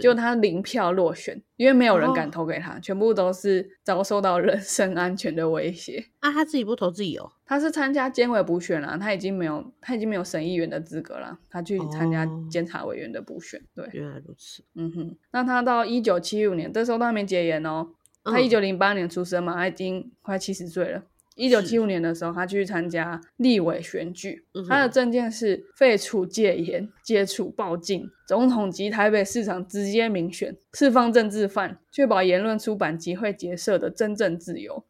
[0.01, 6.07] 就他零票落选，因为没有人敢投给他，全部都是遭受到人身安全的威胁。
[6.21, 13.61] 啊，他自己不投自己哦，他是参加监委补选了，他已经没有他已经没有省议员的资格了，他去参加监察委员的补选。
[13.75, 14.65] 对，原来如此。
[14.75, 17.89] 嗯哼，那他到一九七五年，这时候他还没戒严哦，
[18.25, 21.03] 他一九零八年出生嘛，他已经快七十岁了。
[21.35, 34.85] 一九七五年的时候，他去参加立委选举，他的政见是废除戒严、解除暴禁、总统及台北市长直接民选、释放政治犯、确保言论、出版、集会、结社的真正自由。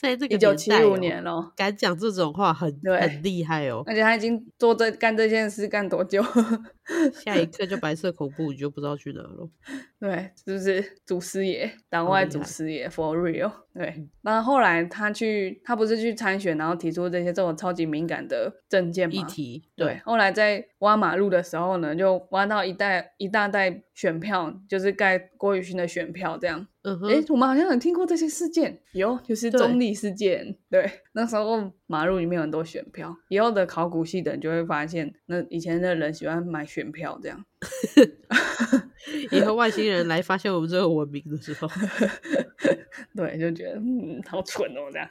[0.00, 3.82] 在这个一九七五年了，敢讲这种话很很厉害哦。
[3.84, 6.22] 而且他已经做这干这件事干多久？
[7.24, 9.48] 下一刻就白色恐怖，你就不知道去哪了。
[10.00, 11.70] 对，是不是祖师爷？
[11.88, 13.50] 党外祖师爷，for real。
[13.74, 19.62] 对，那后来他去，他不是去参选，然后提出这些这种超级敏感的证件议题。
[19.76, 26.66] 对，后来在挖马路的时候呢，就挖到一袋一大袋选票，就是盖郭宇勋的选票，这样。
[26.82, 27.10] 嗯哼。
[27.10, 30.56] 哎，我们好像有听过这些事件，有，就是中立事件。
[30.70, 37.44] 对， 那时候马路里面有很多选票，以后的考古系的人就会发现，那以前的人喜欢买选票这样。
[39.32, 41.68] 以后外星人来发现我们这个文明的时候，
[43.16, 45.08] 对，就觉得嗯，好蠢哦，这样。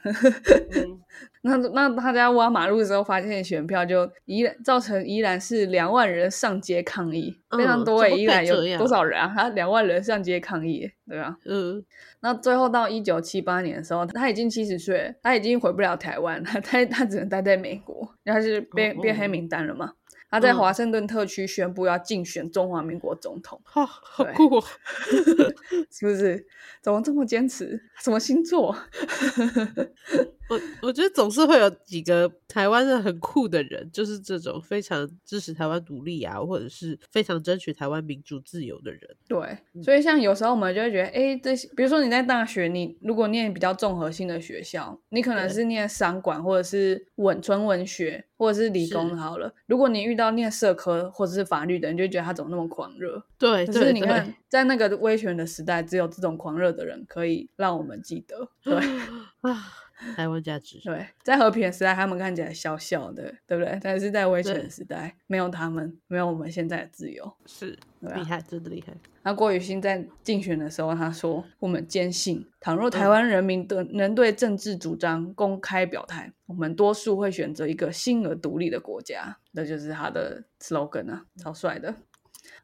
[1.42, 9.32] 那那他在挖马路的时候发现选票，就依然造成依然是两万人上街抗议，非常多诶，依然有多少人啊？
[9.34, 11.36] 他两万人上街抗议，对吧？
[11.44, 11.84] 嗯。
[12.20, 19.92] 那最后到一九七八年的时候，他已经七十岁，他已经回不了台湾，他他他只能待在美国，然后是变变黑名单了嘛。
[20.30, 23.86] 他在华盛顿特区宣布要竞选中华民国总统，好
[24.34, 24.60] 酷，
[25.90, 26.46] 是不是？
[26.82, 27.82] 怎么这么坚持？
[27.98, 28.76] 什么星座？
[30.48, 39.00] 我我觉得总是会有几个台湾的很酷的人，就是这种非常支持台湾独立啊，或者是非常争取台湾民主自由的人。
[39.28, 49.52] 对，所以像有时候我们就会觉得，哎，这些，比如说你在大学，你如果念比较综合性的学校，你可能是念商管或者是文纯文学或者是理工好了。
[49.66, 53.22] 如果你遇到念社科或者是法律的，你就觉得他怎么那么狂热？
[53.38, 58.48] 对，可是你看，在那个威权的时代，只有这种狂热的人可以让我们记得。
[58.62, 58.74] 对
[59.42, 59.74] 啊。
[60.16, 63.78] 台湾价值对，在和平的时代，他们看起来小小的，对不对？
[63.82, 68.92] 但是在威权的时代，没有他们，没有我们现在的自由，是厉害，真的厉害。
[69.24, 81.94] 那郭雨欣在竞选的时候，他说：“我们坚信，倘若台湾人民的能对政治主张公开表态，我们多数会选择一个新而独立的国家。”那就是他的 slogan 啊，超帅的。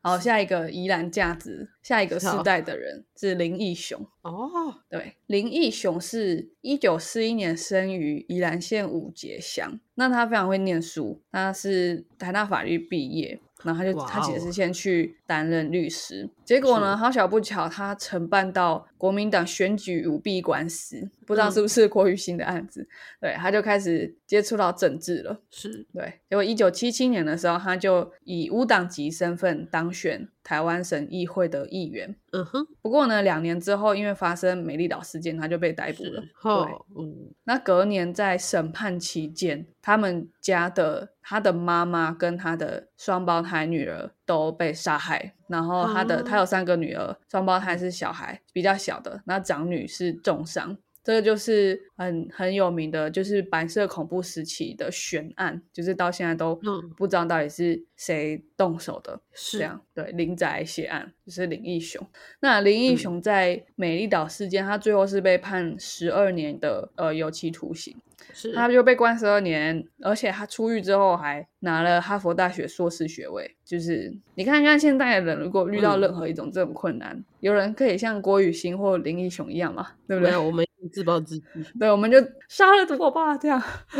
[0.04, 4.50] 好，下一个宜兰价值，下一个世代的人是林义雄哦。
[4.90, 13.40] 对，林义雄是一九四一年生于宜兰县五节乡，那他非常会念书，他是台大法律毕业。
[13.62, 22.86] 然后他就他其实是先去担任律师，结果呢，好巧不巧，他承办到国民党选举舞弊官司，不知道是不是郭玉兴的案子，
[23.20, 25.40] 对，他就开始接触到政治了。
[25.50, 25.86] 是。
[25.92, 32.14] 对，结果一九七七年的时候，他就以无党籍身份当选台湾省议会的议员。
[32.32, 36.20] 嗯哼，不过呢，两年之后，因为发生美丽岛事件，他就被逮捕了。
[36.20, 50.76] 对，嗯，那隔年在审判期间，他们家的他的妈妈跟他的双胞胎女儿都被杀害，然后他的他有三个女儿，双胞胎是小孩比较小的，那长女是重伤。
[51.02, 56.58] 这个就是很很有名的，就是白色恐怖时期的悬案，就是到现在都
[56.96, 59.78] 不知道到底是谁动手的，是这样。
[59.92, 62.02] 对，林宅血案就是林义雄。
[62.40, 67.94] 那林义雄在美丽岛事件，他最后是被判十二年的呃有期徒刑，
[68.32, 73.56] 是他就被关十二年，而且他出狱之后还拿了哈佛大学硕士学位。
[73.64, 79.88] 就是你看看现代的人，如果遇到任何一种这种困难，有人可以像郭雨欣或林义雄一样吗？
[80.06, 80.36] 对不对？
[80.38, 80.64] 我们。
[80.92, 81.44] 自暴自弃，
[81.80, 83.58] 对，我们就杀了我爸，这样。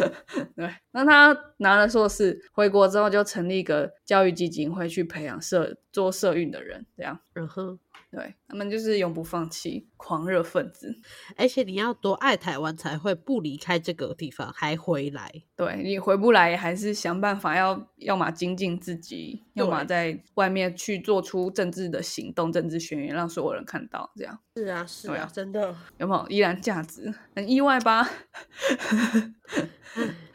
[0.54, 7.18] 对，那他拿了硕士回国之后，就成立一个教育基基金会去培养社做社运的人，这样。
[7.36, 7.78] 嗯哼。
[8.10, 10.94] 对他们就是永不放弃，狂热分子。
[11.36, 15.32] 而且你要多爱台湾，才会不离开这个地方，还回来。
[15.56, 24.10] 对你回不来，还是想办法要，要么精进自己，要么在外面去做出政治的行动、政治宣言，让所有人看到。
[24.16, 27.12] 这样是啊，是啊，真的有没有依然价值？
[27.34, 28.08] 很意外吧？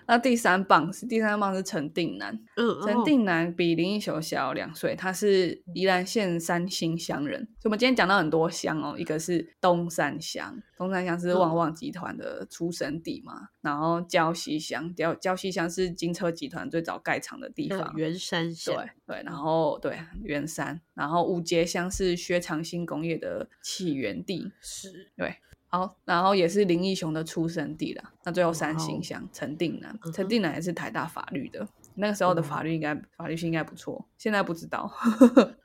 [0.09, 2.35] 那第三棒是第三棒是陈定南，
[2.83, 7.41] 陈定南比林一雄小两岁，他是宜兰县三星乡人。
[7.59, 25.35] 所以我们今天讲到很多乡哦，一个是东山乡，东山乡是旺旺集团的出生地嘛，然后礁溪乡，礁礁溪乡是金车集团最早盖厂的地方，圆山乡，对对，然后对圆山，然后五节乡是薛长兴工业的起源地，是对。
[25.69, 28.11] 好，然后也是林义雄的出生地啦。
[28.23, 31.67] 那最后三星乡陈定南，陈定南也是台大法律的。
[31.95, 34.89] 那个时候的法律应该法律系应该不错，现在不知道。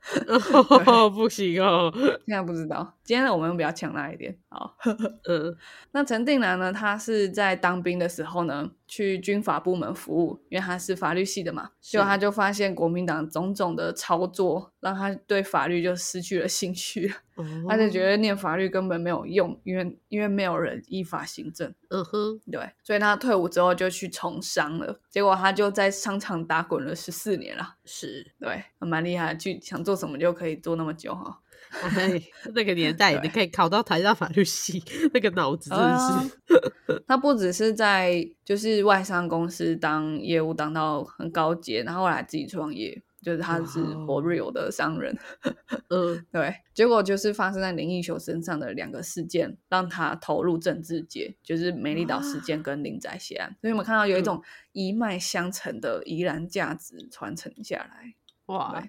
[1.14, 1.92] 不行哦，
[2.26, 2.92] 现在不知道。
[3.04, 4.36] 今天我们比较强大一点。
[4.48, 4.74] 好，
[5.28, 5.56] 嗯，
[5.92, 6.72] 那陈定南呢？
[6.72, 11.70] 他是在当兵的时候呢，去军法部门服务，因为他是法律系的嘛。
[11.80, 17.10] 结果他就发现国民党种种的操作，让他对法律就失去了兴趣。
[17.66, 21.74] 他就觉得念法律根本没有用，因为因为没有人依法行政。
[21.88, 25.00] 嗯哼，对，所以他退伍之后就去从商了。
[25.08, 27.76] 结果他就在商场打滚了十四年了。
[27.86, 31.40] 是，对，蛮厉害，去想做什么就可以做那么久哈。
[31.82, 32.22] 哎，
[32.54, 37.00] 那个年代你可以考到台大法律系，那个脑子真的是。
[37.08, 43.02] 他不只是在就是外商公司当业务当到很高阶，然后来自己创业。
[43.24, 45.16] 就是他是 for real 的商人，
[45.88, 46.54] 嗯，对。
[46.74, 53.56] 结果就是发生在林奕雄身上的两个事件，让他投入政治界，就是美丽岛事件跟林宅血案。
[53.60, 58.14] 所以我们看到有一种一脉相承的宜兰价值传承下来。
[58.46, 58.82] 哇，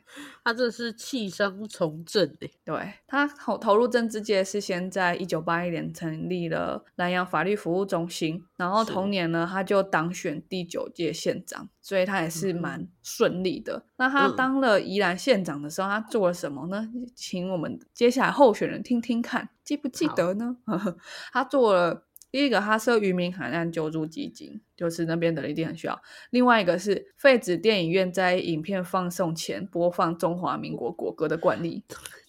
[0.44, 2.52] 他这是弃商从政诶！
[2.66, 13.86] 对他投投入政治界是先在一九八一年成立了南洋法律服务中心，然后同年呢他就当选第九届县长，所以他也是蛮顺利的。
[13.96, 16.90] 那他当了宜兰县长的时候，他做了什么呢？
[17.16, 20.58] 请我们接下来候选人听听看，记不记得呢？
[21.32, 22.04] 他做了。
[22.36, 25.98] 第一个，它是渔民海岸救助基金，就是那边的一定很需要。
[26.32, 31.86] 另外一个是废止电影院在影片放送前播放中华民国国歌的惯例。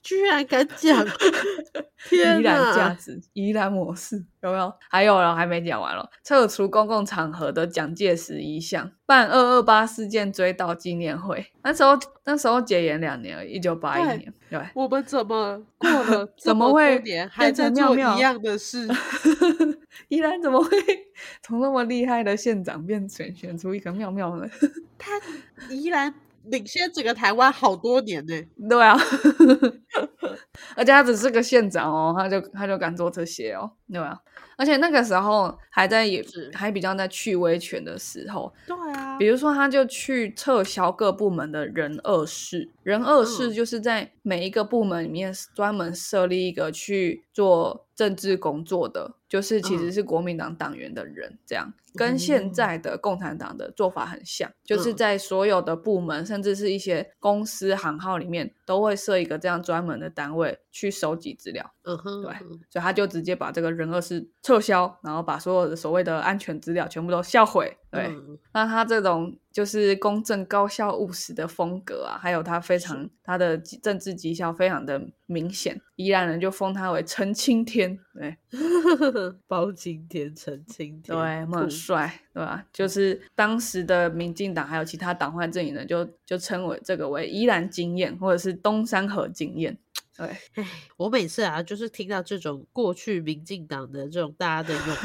[0.07, 1.05] 居然敢讲，
[2.13, 2.41] 依然
[2.73, 4.73] 价值，依然模式有没有？
[4.89, 6.09] 还有了，还没讲完了。
[6.23, 11.45] 撤除公共场合的蒋介石遗像，办二二八事件追悼纪念会。
[11.65, 14.33] 那时候那时候解严两年了，一九八一年。
[14.49, 16.29] 对，我们怎么 过了？
[16.39, 18.89] 怎么会还在做一样的事？
[20.07, 20.71] 依然怎么会
[21.43, 24.49] 从那么厉害的县长变选选出一个妙妙呢？
[24.97, 25.21] 他
[25.69, 26.15] 依然。
[26.51, 28.35] 领先整个台湾好多年呢，
[28.69, 28.97] 对啊，
[30.77, 34.19] 而且他只是个县长哦，他就他就敢做这些哦，对啊，
[34.57, 51.73] 而且那个时候还在也还比较在去威权的时候，对啊，比如说他就去撤销各部门的人二室，人二室就是在每一个部门里面专门设立一个去做政治工作的，就是其实是国民党党员的人这样。
[51.97, 61.73] 跟现在的共产党的做法很像，就是在所有的部门，甚至是一些公司行号里面，都会设一个这样专门的单位去收集资料。
[61.85, 62.35] 嗯哼，对，
[62.69, 67.79] 所以他就直接把这个人二是撤销，然后把所有的所谓的安全资料全部都销毁。
[67.91, 68.15] 对，
[68.53, 77.99] 那他这种就是公正、高效、务实的风格啊，还有他非常他的政治绩效非常的明显，宜兰人就封他为陈青天。
[78.13, 78.37] 对，
[79.47, 82.65] 包青天、陈青天，对，很帅，对吧？
[82.73, 89.79] 就是当时的民进党还有其他党派阵营呢，就就称为这个为宜兰经验，或者是东山河经验。
[90.17, 94.97] 对，哎，我每次啊，就是听到这种过去民进党的这种大家的勇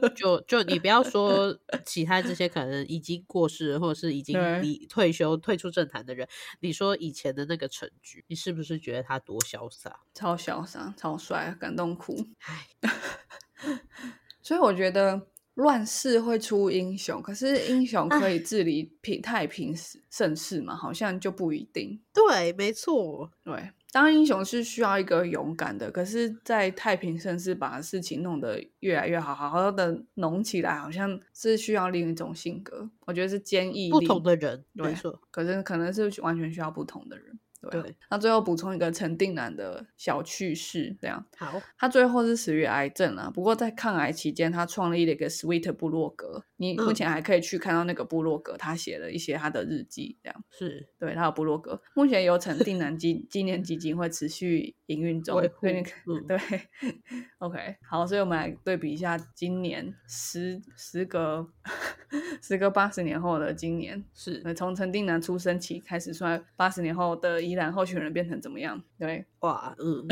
[0.00, 6.28] 敢，就就你不要说其他这些可能已经过世或者是已经离退休退出政坛的人，
[6.60, 10.00] 你说以前的那个陈菊，你是不是觉得他多潇洒？
[10.12, 12.14] 超潇洒，超帅，感动哭。
[12.40, 12.66] 唉，
[14.42, 19.74] 所以我觉得乱世会出英雄，可是英雄可以治理平太平
[20.10, 20.76] 盛世嘛？
[20.76, 22.02] 好像就不一定。
[22.12, 23.70] 对，没错，对。
[23.94, 32.90] 当英雄是需要一个勇敢的，可是，在太平盛世把事情弄得越来越好，好好的浓起来，好像是需要另一种性格。
[33.06, 35.20] 我觉得是坚毅不同的人，没错。
[35.30, 37.38] 可是可能是完全需要不同的人。
[37.70, 41.24] 对，那最后补充一个陈定南的小趣事，这样。
[41.36, 41.60] 好。
[41.78, 50.44] 他最后是死于癌症啊，不过在抗癌期间，他创立了一个 Sweet 部落格，你目前还可以去看到那个部落格，他写了一些他的日记，这样。
[50.50, 50.88] 是。
[50.98, 55.82] 对他有部落格，目前由陈定南基 纪念基金会持续营运中，对，
[56.26, 56.38] 对，
[57.38, 61.48] OK，好，所以我们来对比一下今年时时隔
[62.42, 68.82] 时隔八十年后的今年，是从陈定南出生起开始算，八十年后的宜兰候选人变成怎么样？
[68.98, 70.06] 对，哇，嗯，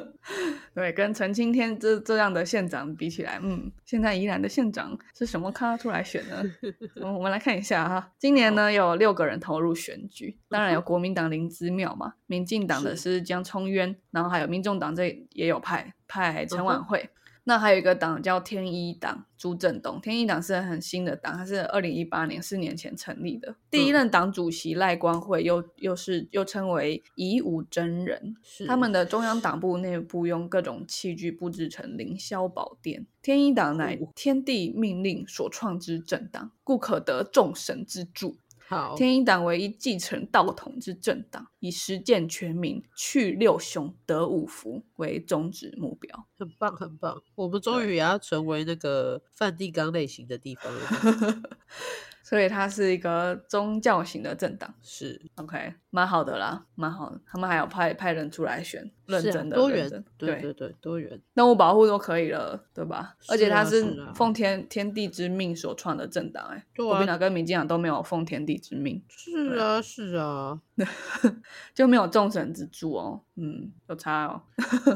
[0.74, 6.42] 对，跟陈青天这这样的县长比起来，嗯，现在宜兰的县长是什么咖出来选呢？
[7.02, 17.08] 我们来看一下哈，今年呢有六个人投入选举，当然有 国民党林之妙嘛，民进党的是江聪渊，然后还有民众党这也有派派陈婉慧。
[17.48, 19.98] 那还有一个党叫天一党，朱振东。
[20.02, 23.56] 天一党是很新的党，它是二零一八年四年前成立的。
[23.70, 28.36] 第一任党主席赖光惠又又是又称为以武真人。
[28.66, 33.06] 他们的中央党部内部用各种器具布置成凌霄宝殿。
[33.22, 38.36] 天一党乃天地命令所创之政党，故可得众神之助。
[38.96, 46.26] 天一党唯一继承道统之政党，以实践全民、去六雄、得五福为宗旨目标。
[46.38, 47.22] 很棒，很棒！
[47.34, 51.42] 我们终于也要成为那个梵蒂冈类型的地方了。
[52.22, 57.20] 所以它是一个宗教型的政党，是 OK，蛮好的啦，蛮好的。
[57.26, 63.16] 他们还有派派人出来选，认真的多元，对对对，多元，动物保护都可以了，对吧？
[63.28, 70.60] 而且他是奉天天地之命所创的政党，哎，国民党跟民进党都没有奉天地之命，是啊，是啊。
[71.74, 74.42] 就没有众神之助哦，嗯，有差哦。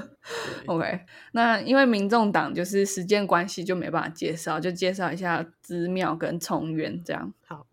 [0.66, 1.00] OK，
[1.32, 7.32] 那因为民众党就是时间关系就没办法介绍，就介绍一下资庙跟崇元这样。
[7.46, 7.66] 好。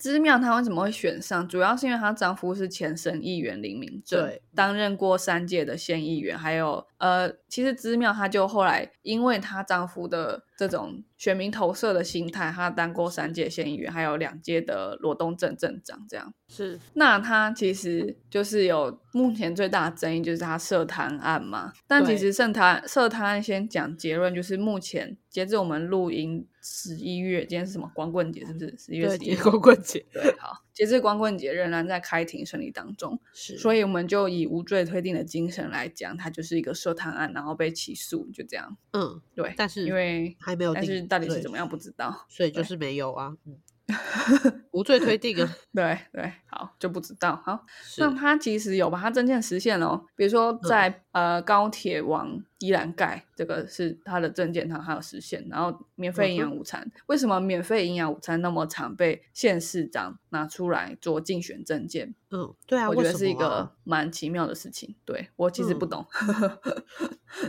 [0.00, 1.46] 芝庙她为什么会选上？
[1.46, 6.36] 主要是因为她丈夫是前省议员林明正，担任过三届的县议员。
[6.36, 16.06] 还有呃，其实知妙她就后来因为她丈夫的这种选民投射的心态，他当过三届县议员，还有两届的罗东镇镇长。
[16.08, 16.80] 这样是。
[16.94, 21.74] 那他其实就是有目前最大的争议就是他涉贪案嘛。
[21.86, 26.46] 但其实涉贪涉贪案先讲结论，就是目前截至我们录音。
[26.62, 28.44] 十一月，今天是什么光棍节？
[28.44, 29.34] 是不是十一月十一？
[29.34, 30.04] 光棍节。
[30.12, 33.20] 对，好，截至光棍节仍然在开庭审理当中。
[33.32, 38.76] 是，所以我们就以无罪推定的精神来讲，他就是一个涉贪案，然后被起诉，就这样。
[38.92, 39.54] 嗯，对。
[39.56, 43.36] 但是因为还没有，但是到底是怎么样不知道，所以就是没有啊。
[43.46, 43.58] 嗯。
[44.70, 45.56] 无罪推定啊？
[45.74, 47.40] 对对，好就不知道。
[47.44, 47.64] 好，
[47.98, 55.46] 那他其实有把他证件实现了，比如说在呃高铁往依兰盖，这个是他的证件，他还有实现。
[55.48, 62.14] 然后免费营养午餐，为什么免费营养午餐那么常被县市长拿出来做竞选证件？
[62.32, 64.94] 嗯，对啊，我觉得是一个蛮奇妙的事情。
[65.04, 66.06] 对 我其实不懂，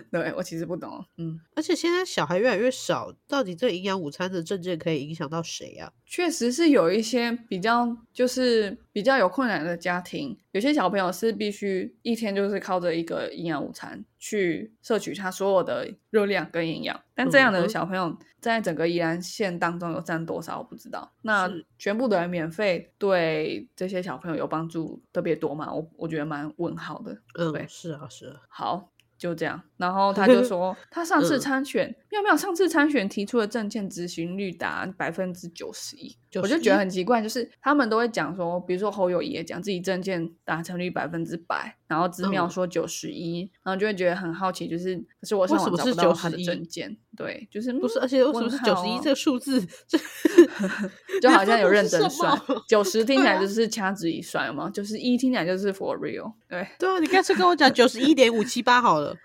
[0.10, 1.06] 对我其实不懂。
[1.18, 5.92] 嗯，而且现在小孩越来越少，到底这营养午餐的证件可以影响到谁啊？
[6.06, 17.00] 确实是有一些比较，就是比较有困难的家庭，有些小朋友是必须一天就是靠着一个营养午餐去摄取他所有的热量跟营养。
[17.16, 21.14] 但这样的小朋友在整个宜兰县当中有占多少，我不知道。
[21.22, 25.74] 那全部的免费对这些小朋友有帮助特别多吗？
[25.74, 27.22] 我我觉得蛮问号的。
[27.40, 28.42] 嗯，是啊，是啊。
[28.50, 28.90] 好。
[29.18, 49.60] 就这样，然后他就说， 他上次参选，妙妙上次参选提出的证件执行率达百分之九十一，我就觉得很奇怪，就是他们都会讲说，比如说侯友谊也讲自己证件达成率百分之百，然后资妙说九十一，然后就会觉得很好奇，就是可是我上网找不到他的证件，对，就是不是，而且为什么是九十一这个数字，
[51.20, 53.04] 就好像有认真算，九十？
[53.12, 59.16] 听起来就是掐指一算嘛，九十一听起来就是 for real，对，对啊，你干脆跟我讲九十一点五七八好了。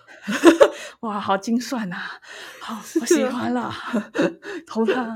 [1.01, 1.97] 哇，好精算呐！
[2.61, 3.71] 好，我喜欢了，
[4.67, 5.07] 投他。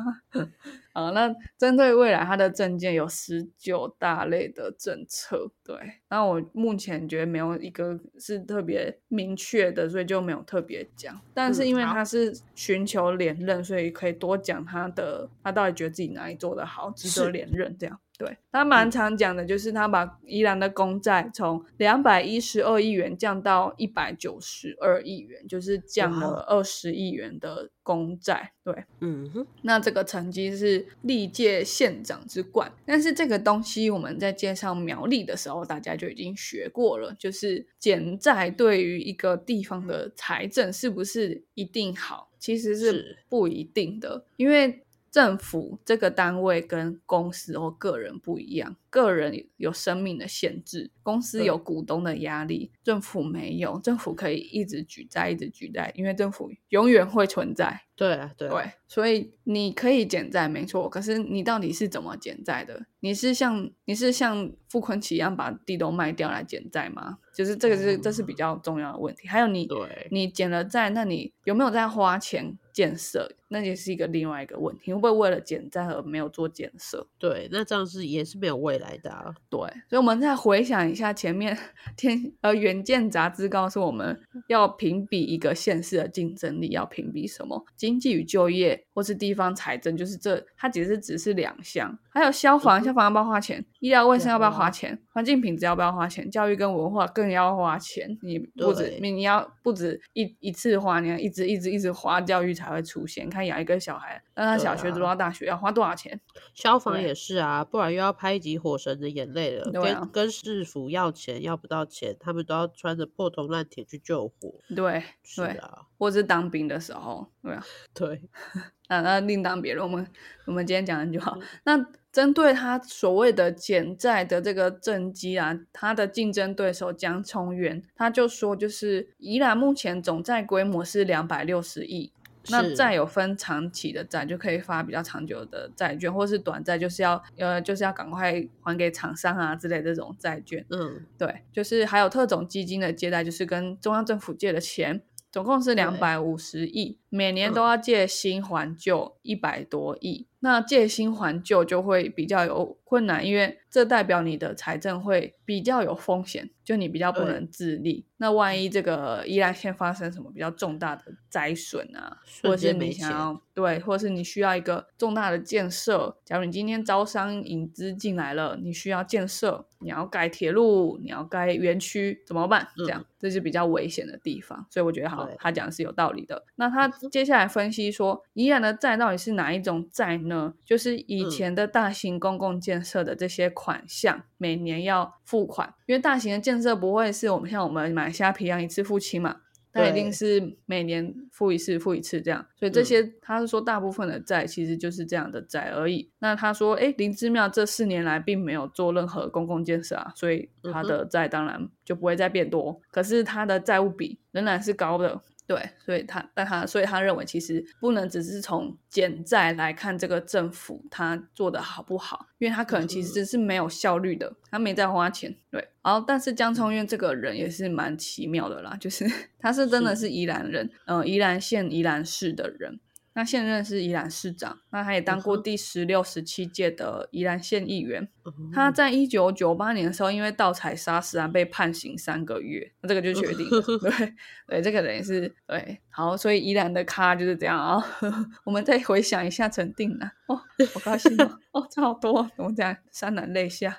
[0.92, 5.76] 好，那针对未来他的证件有十九大类的政策，对。
[6.08, 11.18] 那我目前觉得没有一个是特别明确的，所以就没有特别讲。
[11.32, 17.98] 但是因为他是寻求连任，所以可以多讲他的，他到底觉得自己哪里做得好，值得连任这样。
[18.20, 28.52] 对他蛮常讲的，就是他把宜兰的公债从两百一十二亿元降到一百九十二亿元，就是降了二十亿元的公债。
[28.62, 32.70] 对，嗯哼，那这个成绩是历届县长之冠。
[32.84, 44.84] 但是这个东西我们在介绍苗栗的时候，大家就已经学过了，就是减债对于一个地方的财政是不是一定好，其实是不一定的，因为。
[45.10, 57.82] 政府这个单位跟公司或个人不一样，个人有生命的限制，公司有股东的压力，政府没有，政府可以一直举债，一直举债，因为政府永远会存在。
[57.96, 58.48] 对啊，对，
[58.88, 60.88] 所以你可以减债，没错。
[60.88, 62.86] 可是你到底是怎么减债的？
[63.00, 67.18] 你是像你是像傅昆奇一样把地都卖掉来减债吗？
[67.34, 69.28] 就是这个是这是比较重要的问题。
[69.28, 69.68] 还有你，
[70.10, 73.30] 你减了债，那你有没有在花钱建设？
[73.48, 74.92] 那也是一个另外一个问题。
[74.92, 77.06] 会不会为了减债而没有做建设？
[77.18, 79.34] 对，那这样是也是没有未来的。
[79.48, 79.58] 对，
[79.88, 81.56] 所以我们再回想一下前面
[81.96, 87.64] 天呃《远见》杂志告诉我们要评比一个县市的竞争力，要评比什么？
[87.76, 91.98] 经济与就业，或是地方财政，就是这，它其实只是两项。
[92.12, 93.64] 还有消防，消防要不要花钱？
[93.80, 94.96] 医疗卫生要不要花钱？
[95.12, 96.30] 环境品质要不要花钱？
[96.30, 98.16] 教育跟文化更要花钱。
[98.22, 103.28] 你不止你你要不止一一次花，你要一直一直一直花，教育才会出现。
[103.30, 106.20] 看养一个小孩，让他小学读到大学要花多少钱？
[106.54, 109.70] 消防也是啊，不然又要拍一集《火神的眼泪》了。
[109.72, 114.54] 跟跟市府要钱要不到钱，他们都要穿着破铜烂铁去救火。
[114.76, 115.86] 对，是啊。
[115.98, 118.22] 或是当兵的时候，对啊， 对，
[118.88, 119.86] 那那另当别论。
[119.86, 120.06] 我们
[120.46, 121.38] 我们今天讲的就好。
[121.64, 121.76] 那
[122.10, 132.10] 针对他所谓的减债的这个政绩啊，他的竞争对手江聪元他就说，就是宜兰目前总债规模是两百六十亿。
[132.50, 140.64] 那债有分长期的债，就可以发比较长久的债券，或是短债，就是要呃就是要赶快还给厂商啊之类这种债券。
[140.70, 145.02] 嗯，对，就是还有特种基金的借贷，就是跟中央政府借的钱。
[145.32, 150.26] 总共是两百五十亿，每年都要借新还旧一百多亿。
[150.42, 158.06] 那借新还旧就会比较有困难，因为这代表你的财政会比较有风险，就你比较不能自立。
[158.16, 172.66] 那万一这个依然县发生什么比较重大的灾损啊，或者是你想要对，或者是你需要一个重大的建设，假如你今天招商引资进来了，你需要建设，你要盖铁路，你要盖园区，怎么办？
[172.78, 174.66] 这样这是比较危险的地方。
[174.70, 176.46] 所以我觉得好，他讲的是有道理的。
[176.54, 180.10] 那他接下来分析说，宜兰的债到底是哪一种债？
[180.20, 189.36] 呢，就是以前的大型公共建设的这些款项，每年要付款，因为大型的建设不会是我们像我们买虾皮一样一次付清嘛，
[189.72, 192.44] 它一定是每年付一次，付一次这样。
[192.56, 196.10] 所以这些他是说，大部分的债其实就是这样的债而已。
[196.18, 202.80] 那他说，哎，林芝庙这四年来并没有做任何公共建设啊，所以他的债当然就不会再变多。
[202.90, 205.22] 可是他的债务比仍然是高的。
[205.50, 215.36] 对，所以他，但他，所以他认为，其实不能只是从减债来看这个政府他做的好不好，因为他可能其实是没有效率的，他没在花钱。
[215.50, 219.04] 对，然后但是江聪渊这个人也是蛮奇妙的啦，就是
[219.40, 222.78] 他是真的是宜兰人，嗯，宜兰县宜兰市的人。
[223.12, 228.08] 那现任是宜兰市长，那他也当过第十六、十七届的宜兰县议员。
[228.52, 233.60] 他在一九九八年的时候，因为盗采砂石案被判刑三个月，那这个就确定了。
[233.80, 234.12] 对
[234.46, 235.80] 对，这个人也是对。
[235.88, 237.84] 好，所以宜兰的咖就是这样啊。
[238.44, 242.74] 我们再回想一下陈定南哦，好高兴哦， 哦，差好多，怎么讲？
[242.92, 243.76] 潸然泪下，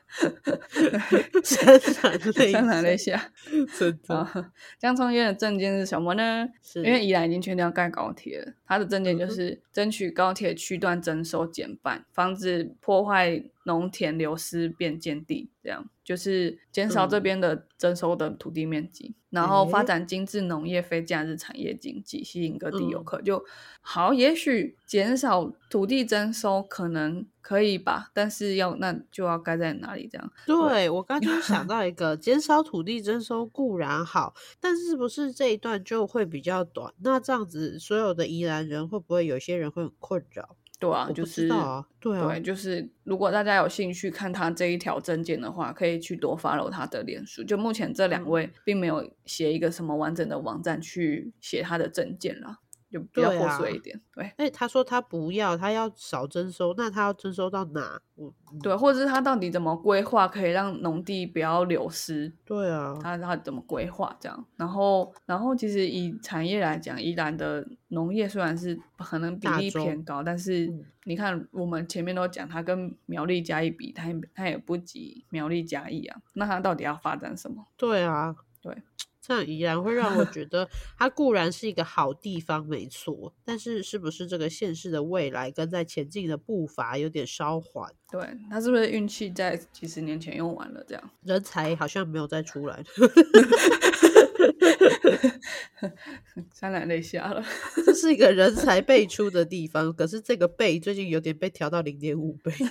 [1.43, 3.32] 潸然泪，潸然泪下。
[3.77, 4.51] 真的。
[4.79, 6.47] 江聪渊的证件是什么呢？
[6.75, 13.43] 因为宜兰已经确定要盖高铁了，他的证件就是争取高铁区段征收减半，防止破坏。
[13.64, 23.43] 农田流失变建地，这样就是减少这边的征收的土地面积，然后发展精致农业、非假日产业经济，吸引各地游客就
[23.82, 24.14] 好。
[24.14, 30.09] 也许减少土地征收可能可以吧，但是要那就要盖在哪里？
[30.12, 30.32] 这样？
[30.45, 36.91] 对我刚就想 到一个，减少土地征收固然好，但是不是这一段就会比较短？
[37.03, 40.57] 那这样子，所有的宜兰人会不会有些人会很困扰？
[40.82, 47.43] 对啊，就是对啊，对，就是如果大家有兴趣看他这一条证件的话，可以去多 follow 他的脸书。
[47.43, 52.61] 就目前这两位并没有写一个什么完整的网站去写他的证件了。
[52.92, 54.30] 就比较破碎一点，对。
[54.36, 58.00] 哎，他说他不要，他要少征收，那他要征收到哪？
[58.62, 62.32] 对，或者是他到底怎么规划，可以让农地不要流失？
[62.46, 64.46] 对啊，他他怎么规划这样？
[64.58, 70.72] 然后，然后其实以产业来讲，宜兰的农业虽然是可能比例偏高，但是
[71.06, 76.20] 你看我们前面都讲，它跟苗栗嘉义比，它它也不及苗栗嘉义啊。
[76.34, 77.66] 那它到底要发展什么？
[77.78, 78.78] 对啊，对。
[79.22, 80.67] 这样依然会让我觉得，
[80.97, 87.93] 它固然是一个好地方，没错，但是是不是这个县市的未来跟在前进的步伐有点稍缓？
[88.11, 88.19] 对，
[88.49, 90.84] 他是不是运气在几十年前用完了？
[90.88, 92.84] 这样人才好像没有再出来。
[96.53, 97.43] 潸然泪下了。
[97.86, 102.51] 这是一个人才辈出的地方，可是这个倍最近有点被调到零点五倍。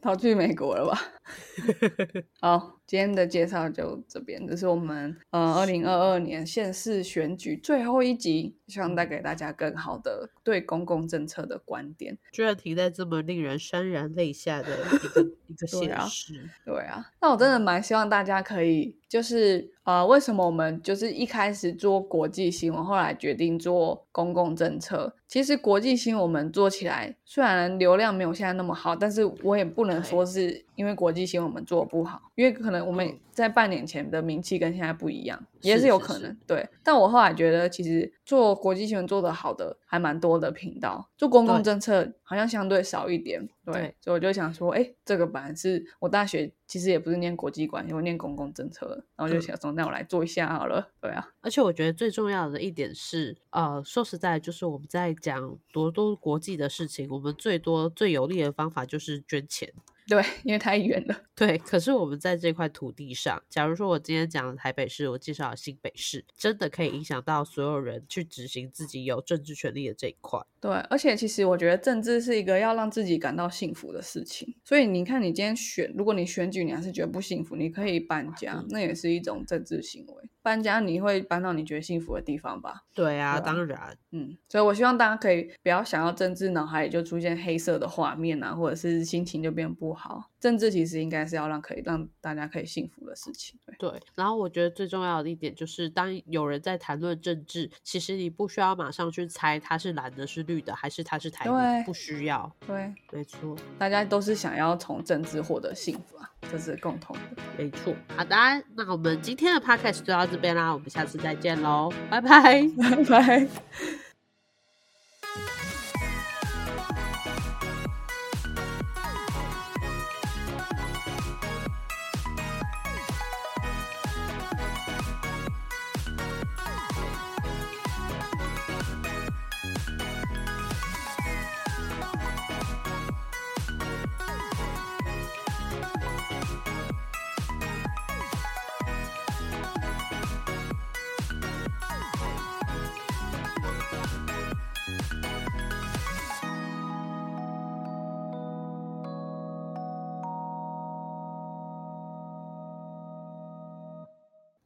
[0.00, 1.00] 逃去美国了吧？
[2.40, 12.18] 好，今天的介绍就这边，这是我们呃二零二二年县市选举最后一集，希望带给大家更好的对公共政策的观点。
[12.32, 18.96] 居然停在这么令人潸然泪下的一个 一个现实，对啊，那我真的蛮希望大家可以。
[19.06, 25.14] 就是呃，为什么我们就是一开始做国际新闻，后来决定做公共政策？
[25.28, 36.36] 其实国际新闻我们做起来，虽然流量没有现在那么好，但是我也不能说是因为国际新闻我们做不好，因为可能我们在半年前的名气跟现在不一样，也是有可能。
[36.46, 43.48] 对，但我后来觉得，其实做国际新闻做的好的还蛮多的频道，做公共政策好像相对少一点。
[43.64, 50.86] 对，所以我就想说，哎，这个本来是我大学其实也不是念国际关系，我念公共政策，然后就想说，那我来做一下好了。
[51.00, 59.72] 对啊，而且我觉得最重要的一点是，呃，说实在，就是我们在讲多多国际的事情，我们最多最有利的方法就是捐钱。
[60.06, 61.16] 对，因为太远了。
[61.34, 70.38] 对，可是我们在这块土地上，假如说我今天讲台北市，我介绍新北市，真的可以影响到所有人去执行自己有政治权利的这一块。
[70.60, 74.54] 对，而且其实我觉得政治是一个要让自己感到幸福的事情。
[74.62, 80.14] 所以你看，你今天选，如果你选举你还是觉得不幸福，你可以搬家，那也是一种政治行为。
[80.42, 82.82] 搬家你会搬到你觉得幸福的地方吧？
[82.94, 90.30] 对啊，当然，嗯，所以我希望大家可以不要想要政治脑海里就出现黑色的画面啊，或者是心情就变不好。
[90.40, 93.58] 政治其实应该是要让可以让大家可以幸福的事情。
[93.78, 102.52] 对，然后我觉得最重要的一点就是，当有人在谈论政治，其实你不需要马上去猜他是蓝的、是绿的，还是他是台的，不需要。
[102.66, 107.42] 对，没错，大家都是想要从政治获得幸福啊，这是共同的。
[107.56, 107.94] 没错。
[108.14, 108.36] 好的，
[108.74, 113.48] 那我们今天的 podcast 就到这边啦，我们下次再见喽，拜拜， 拜拜。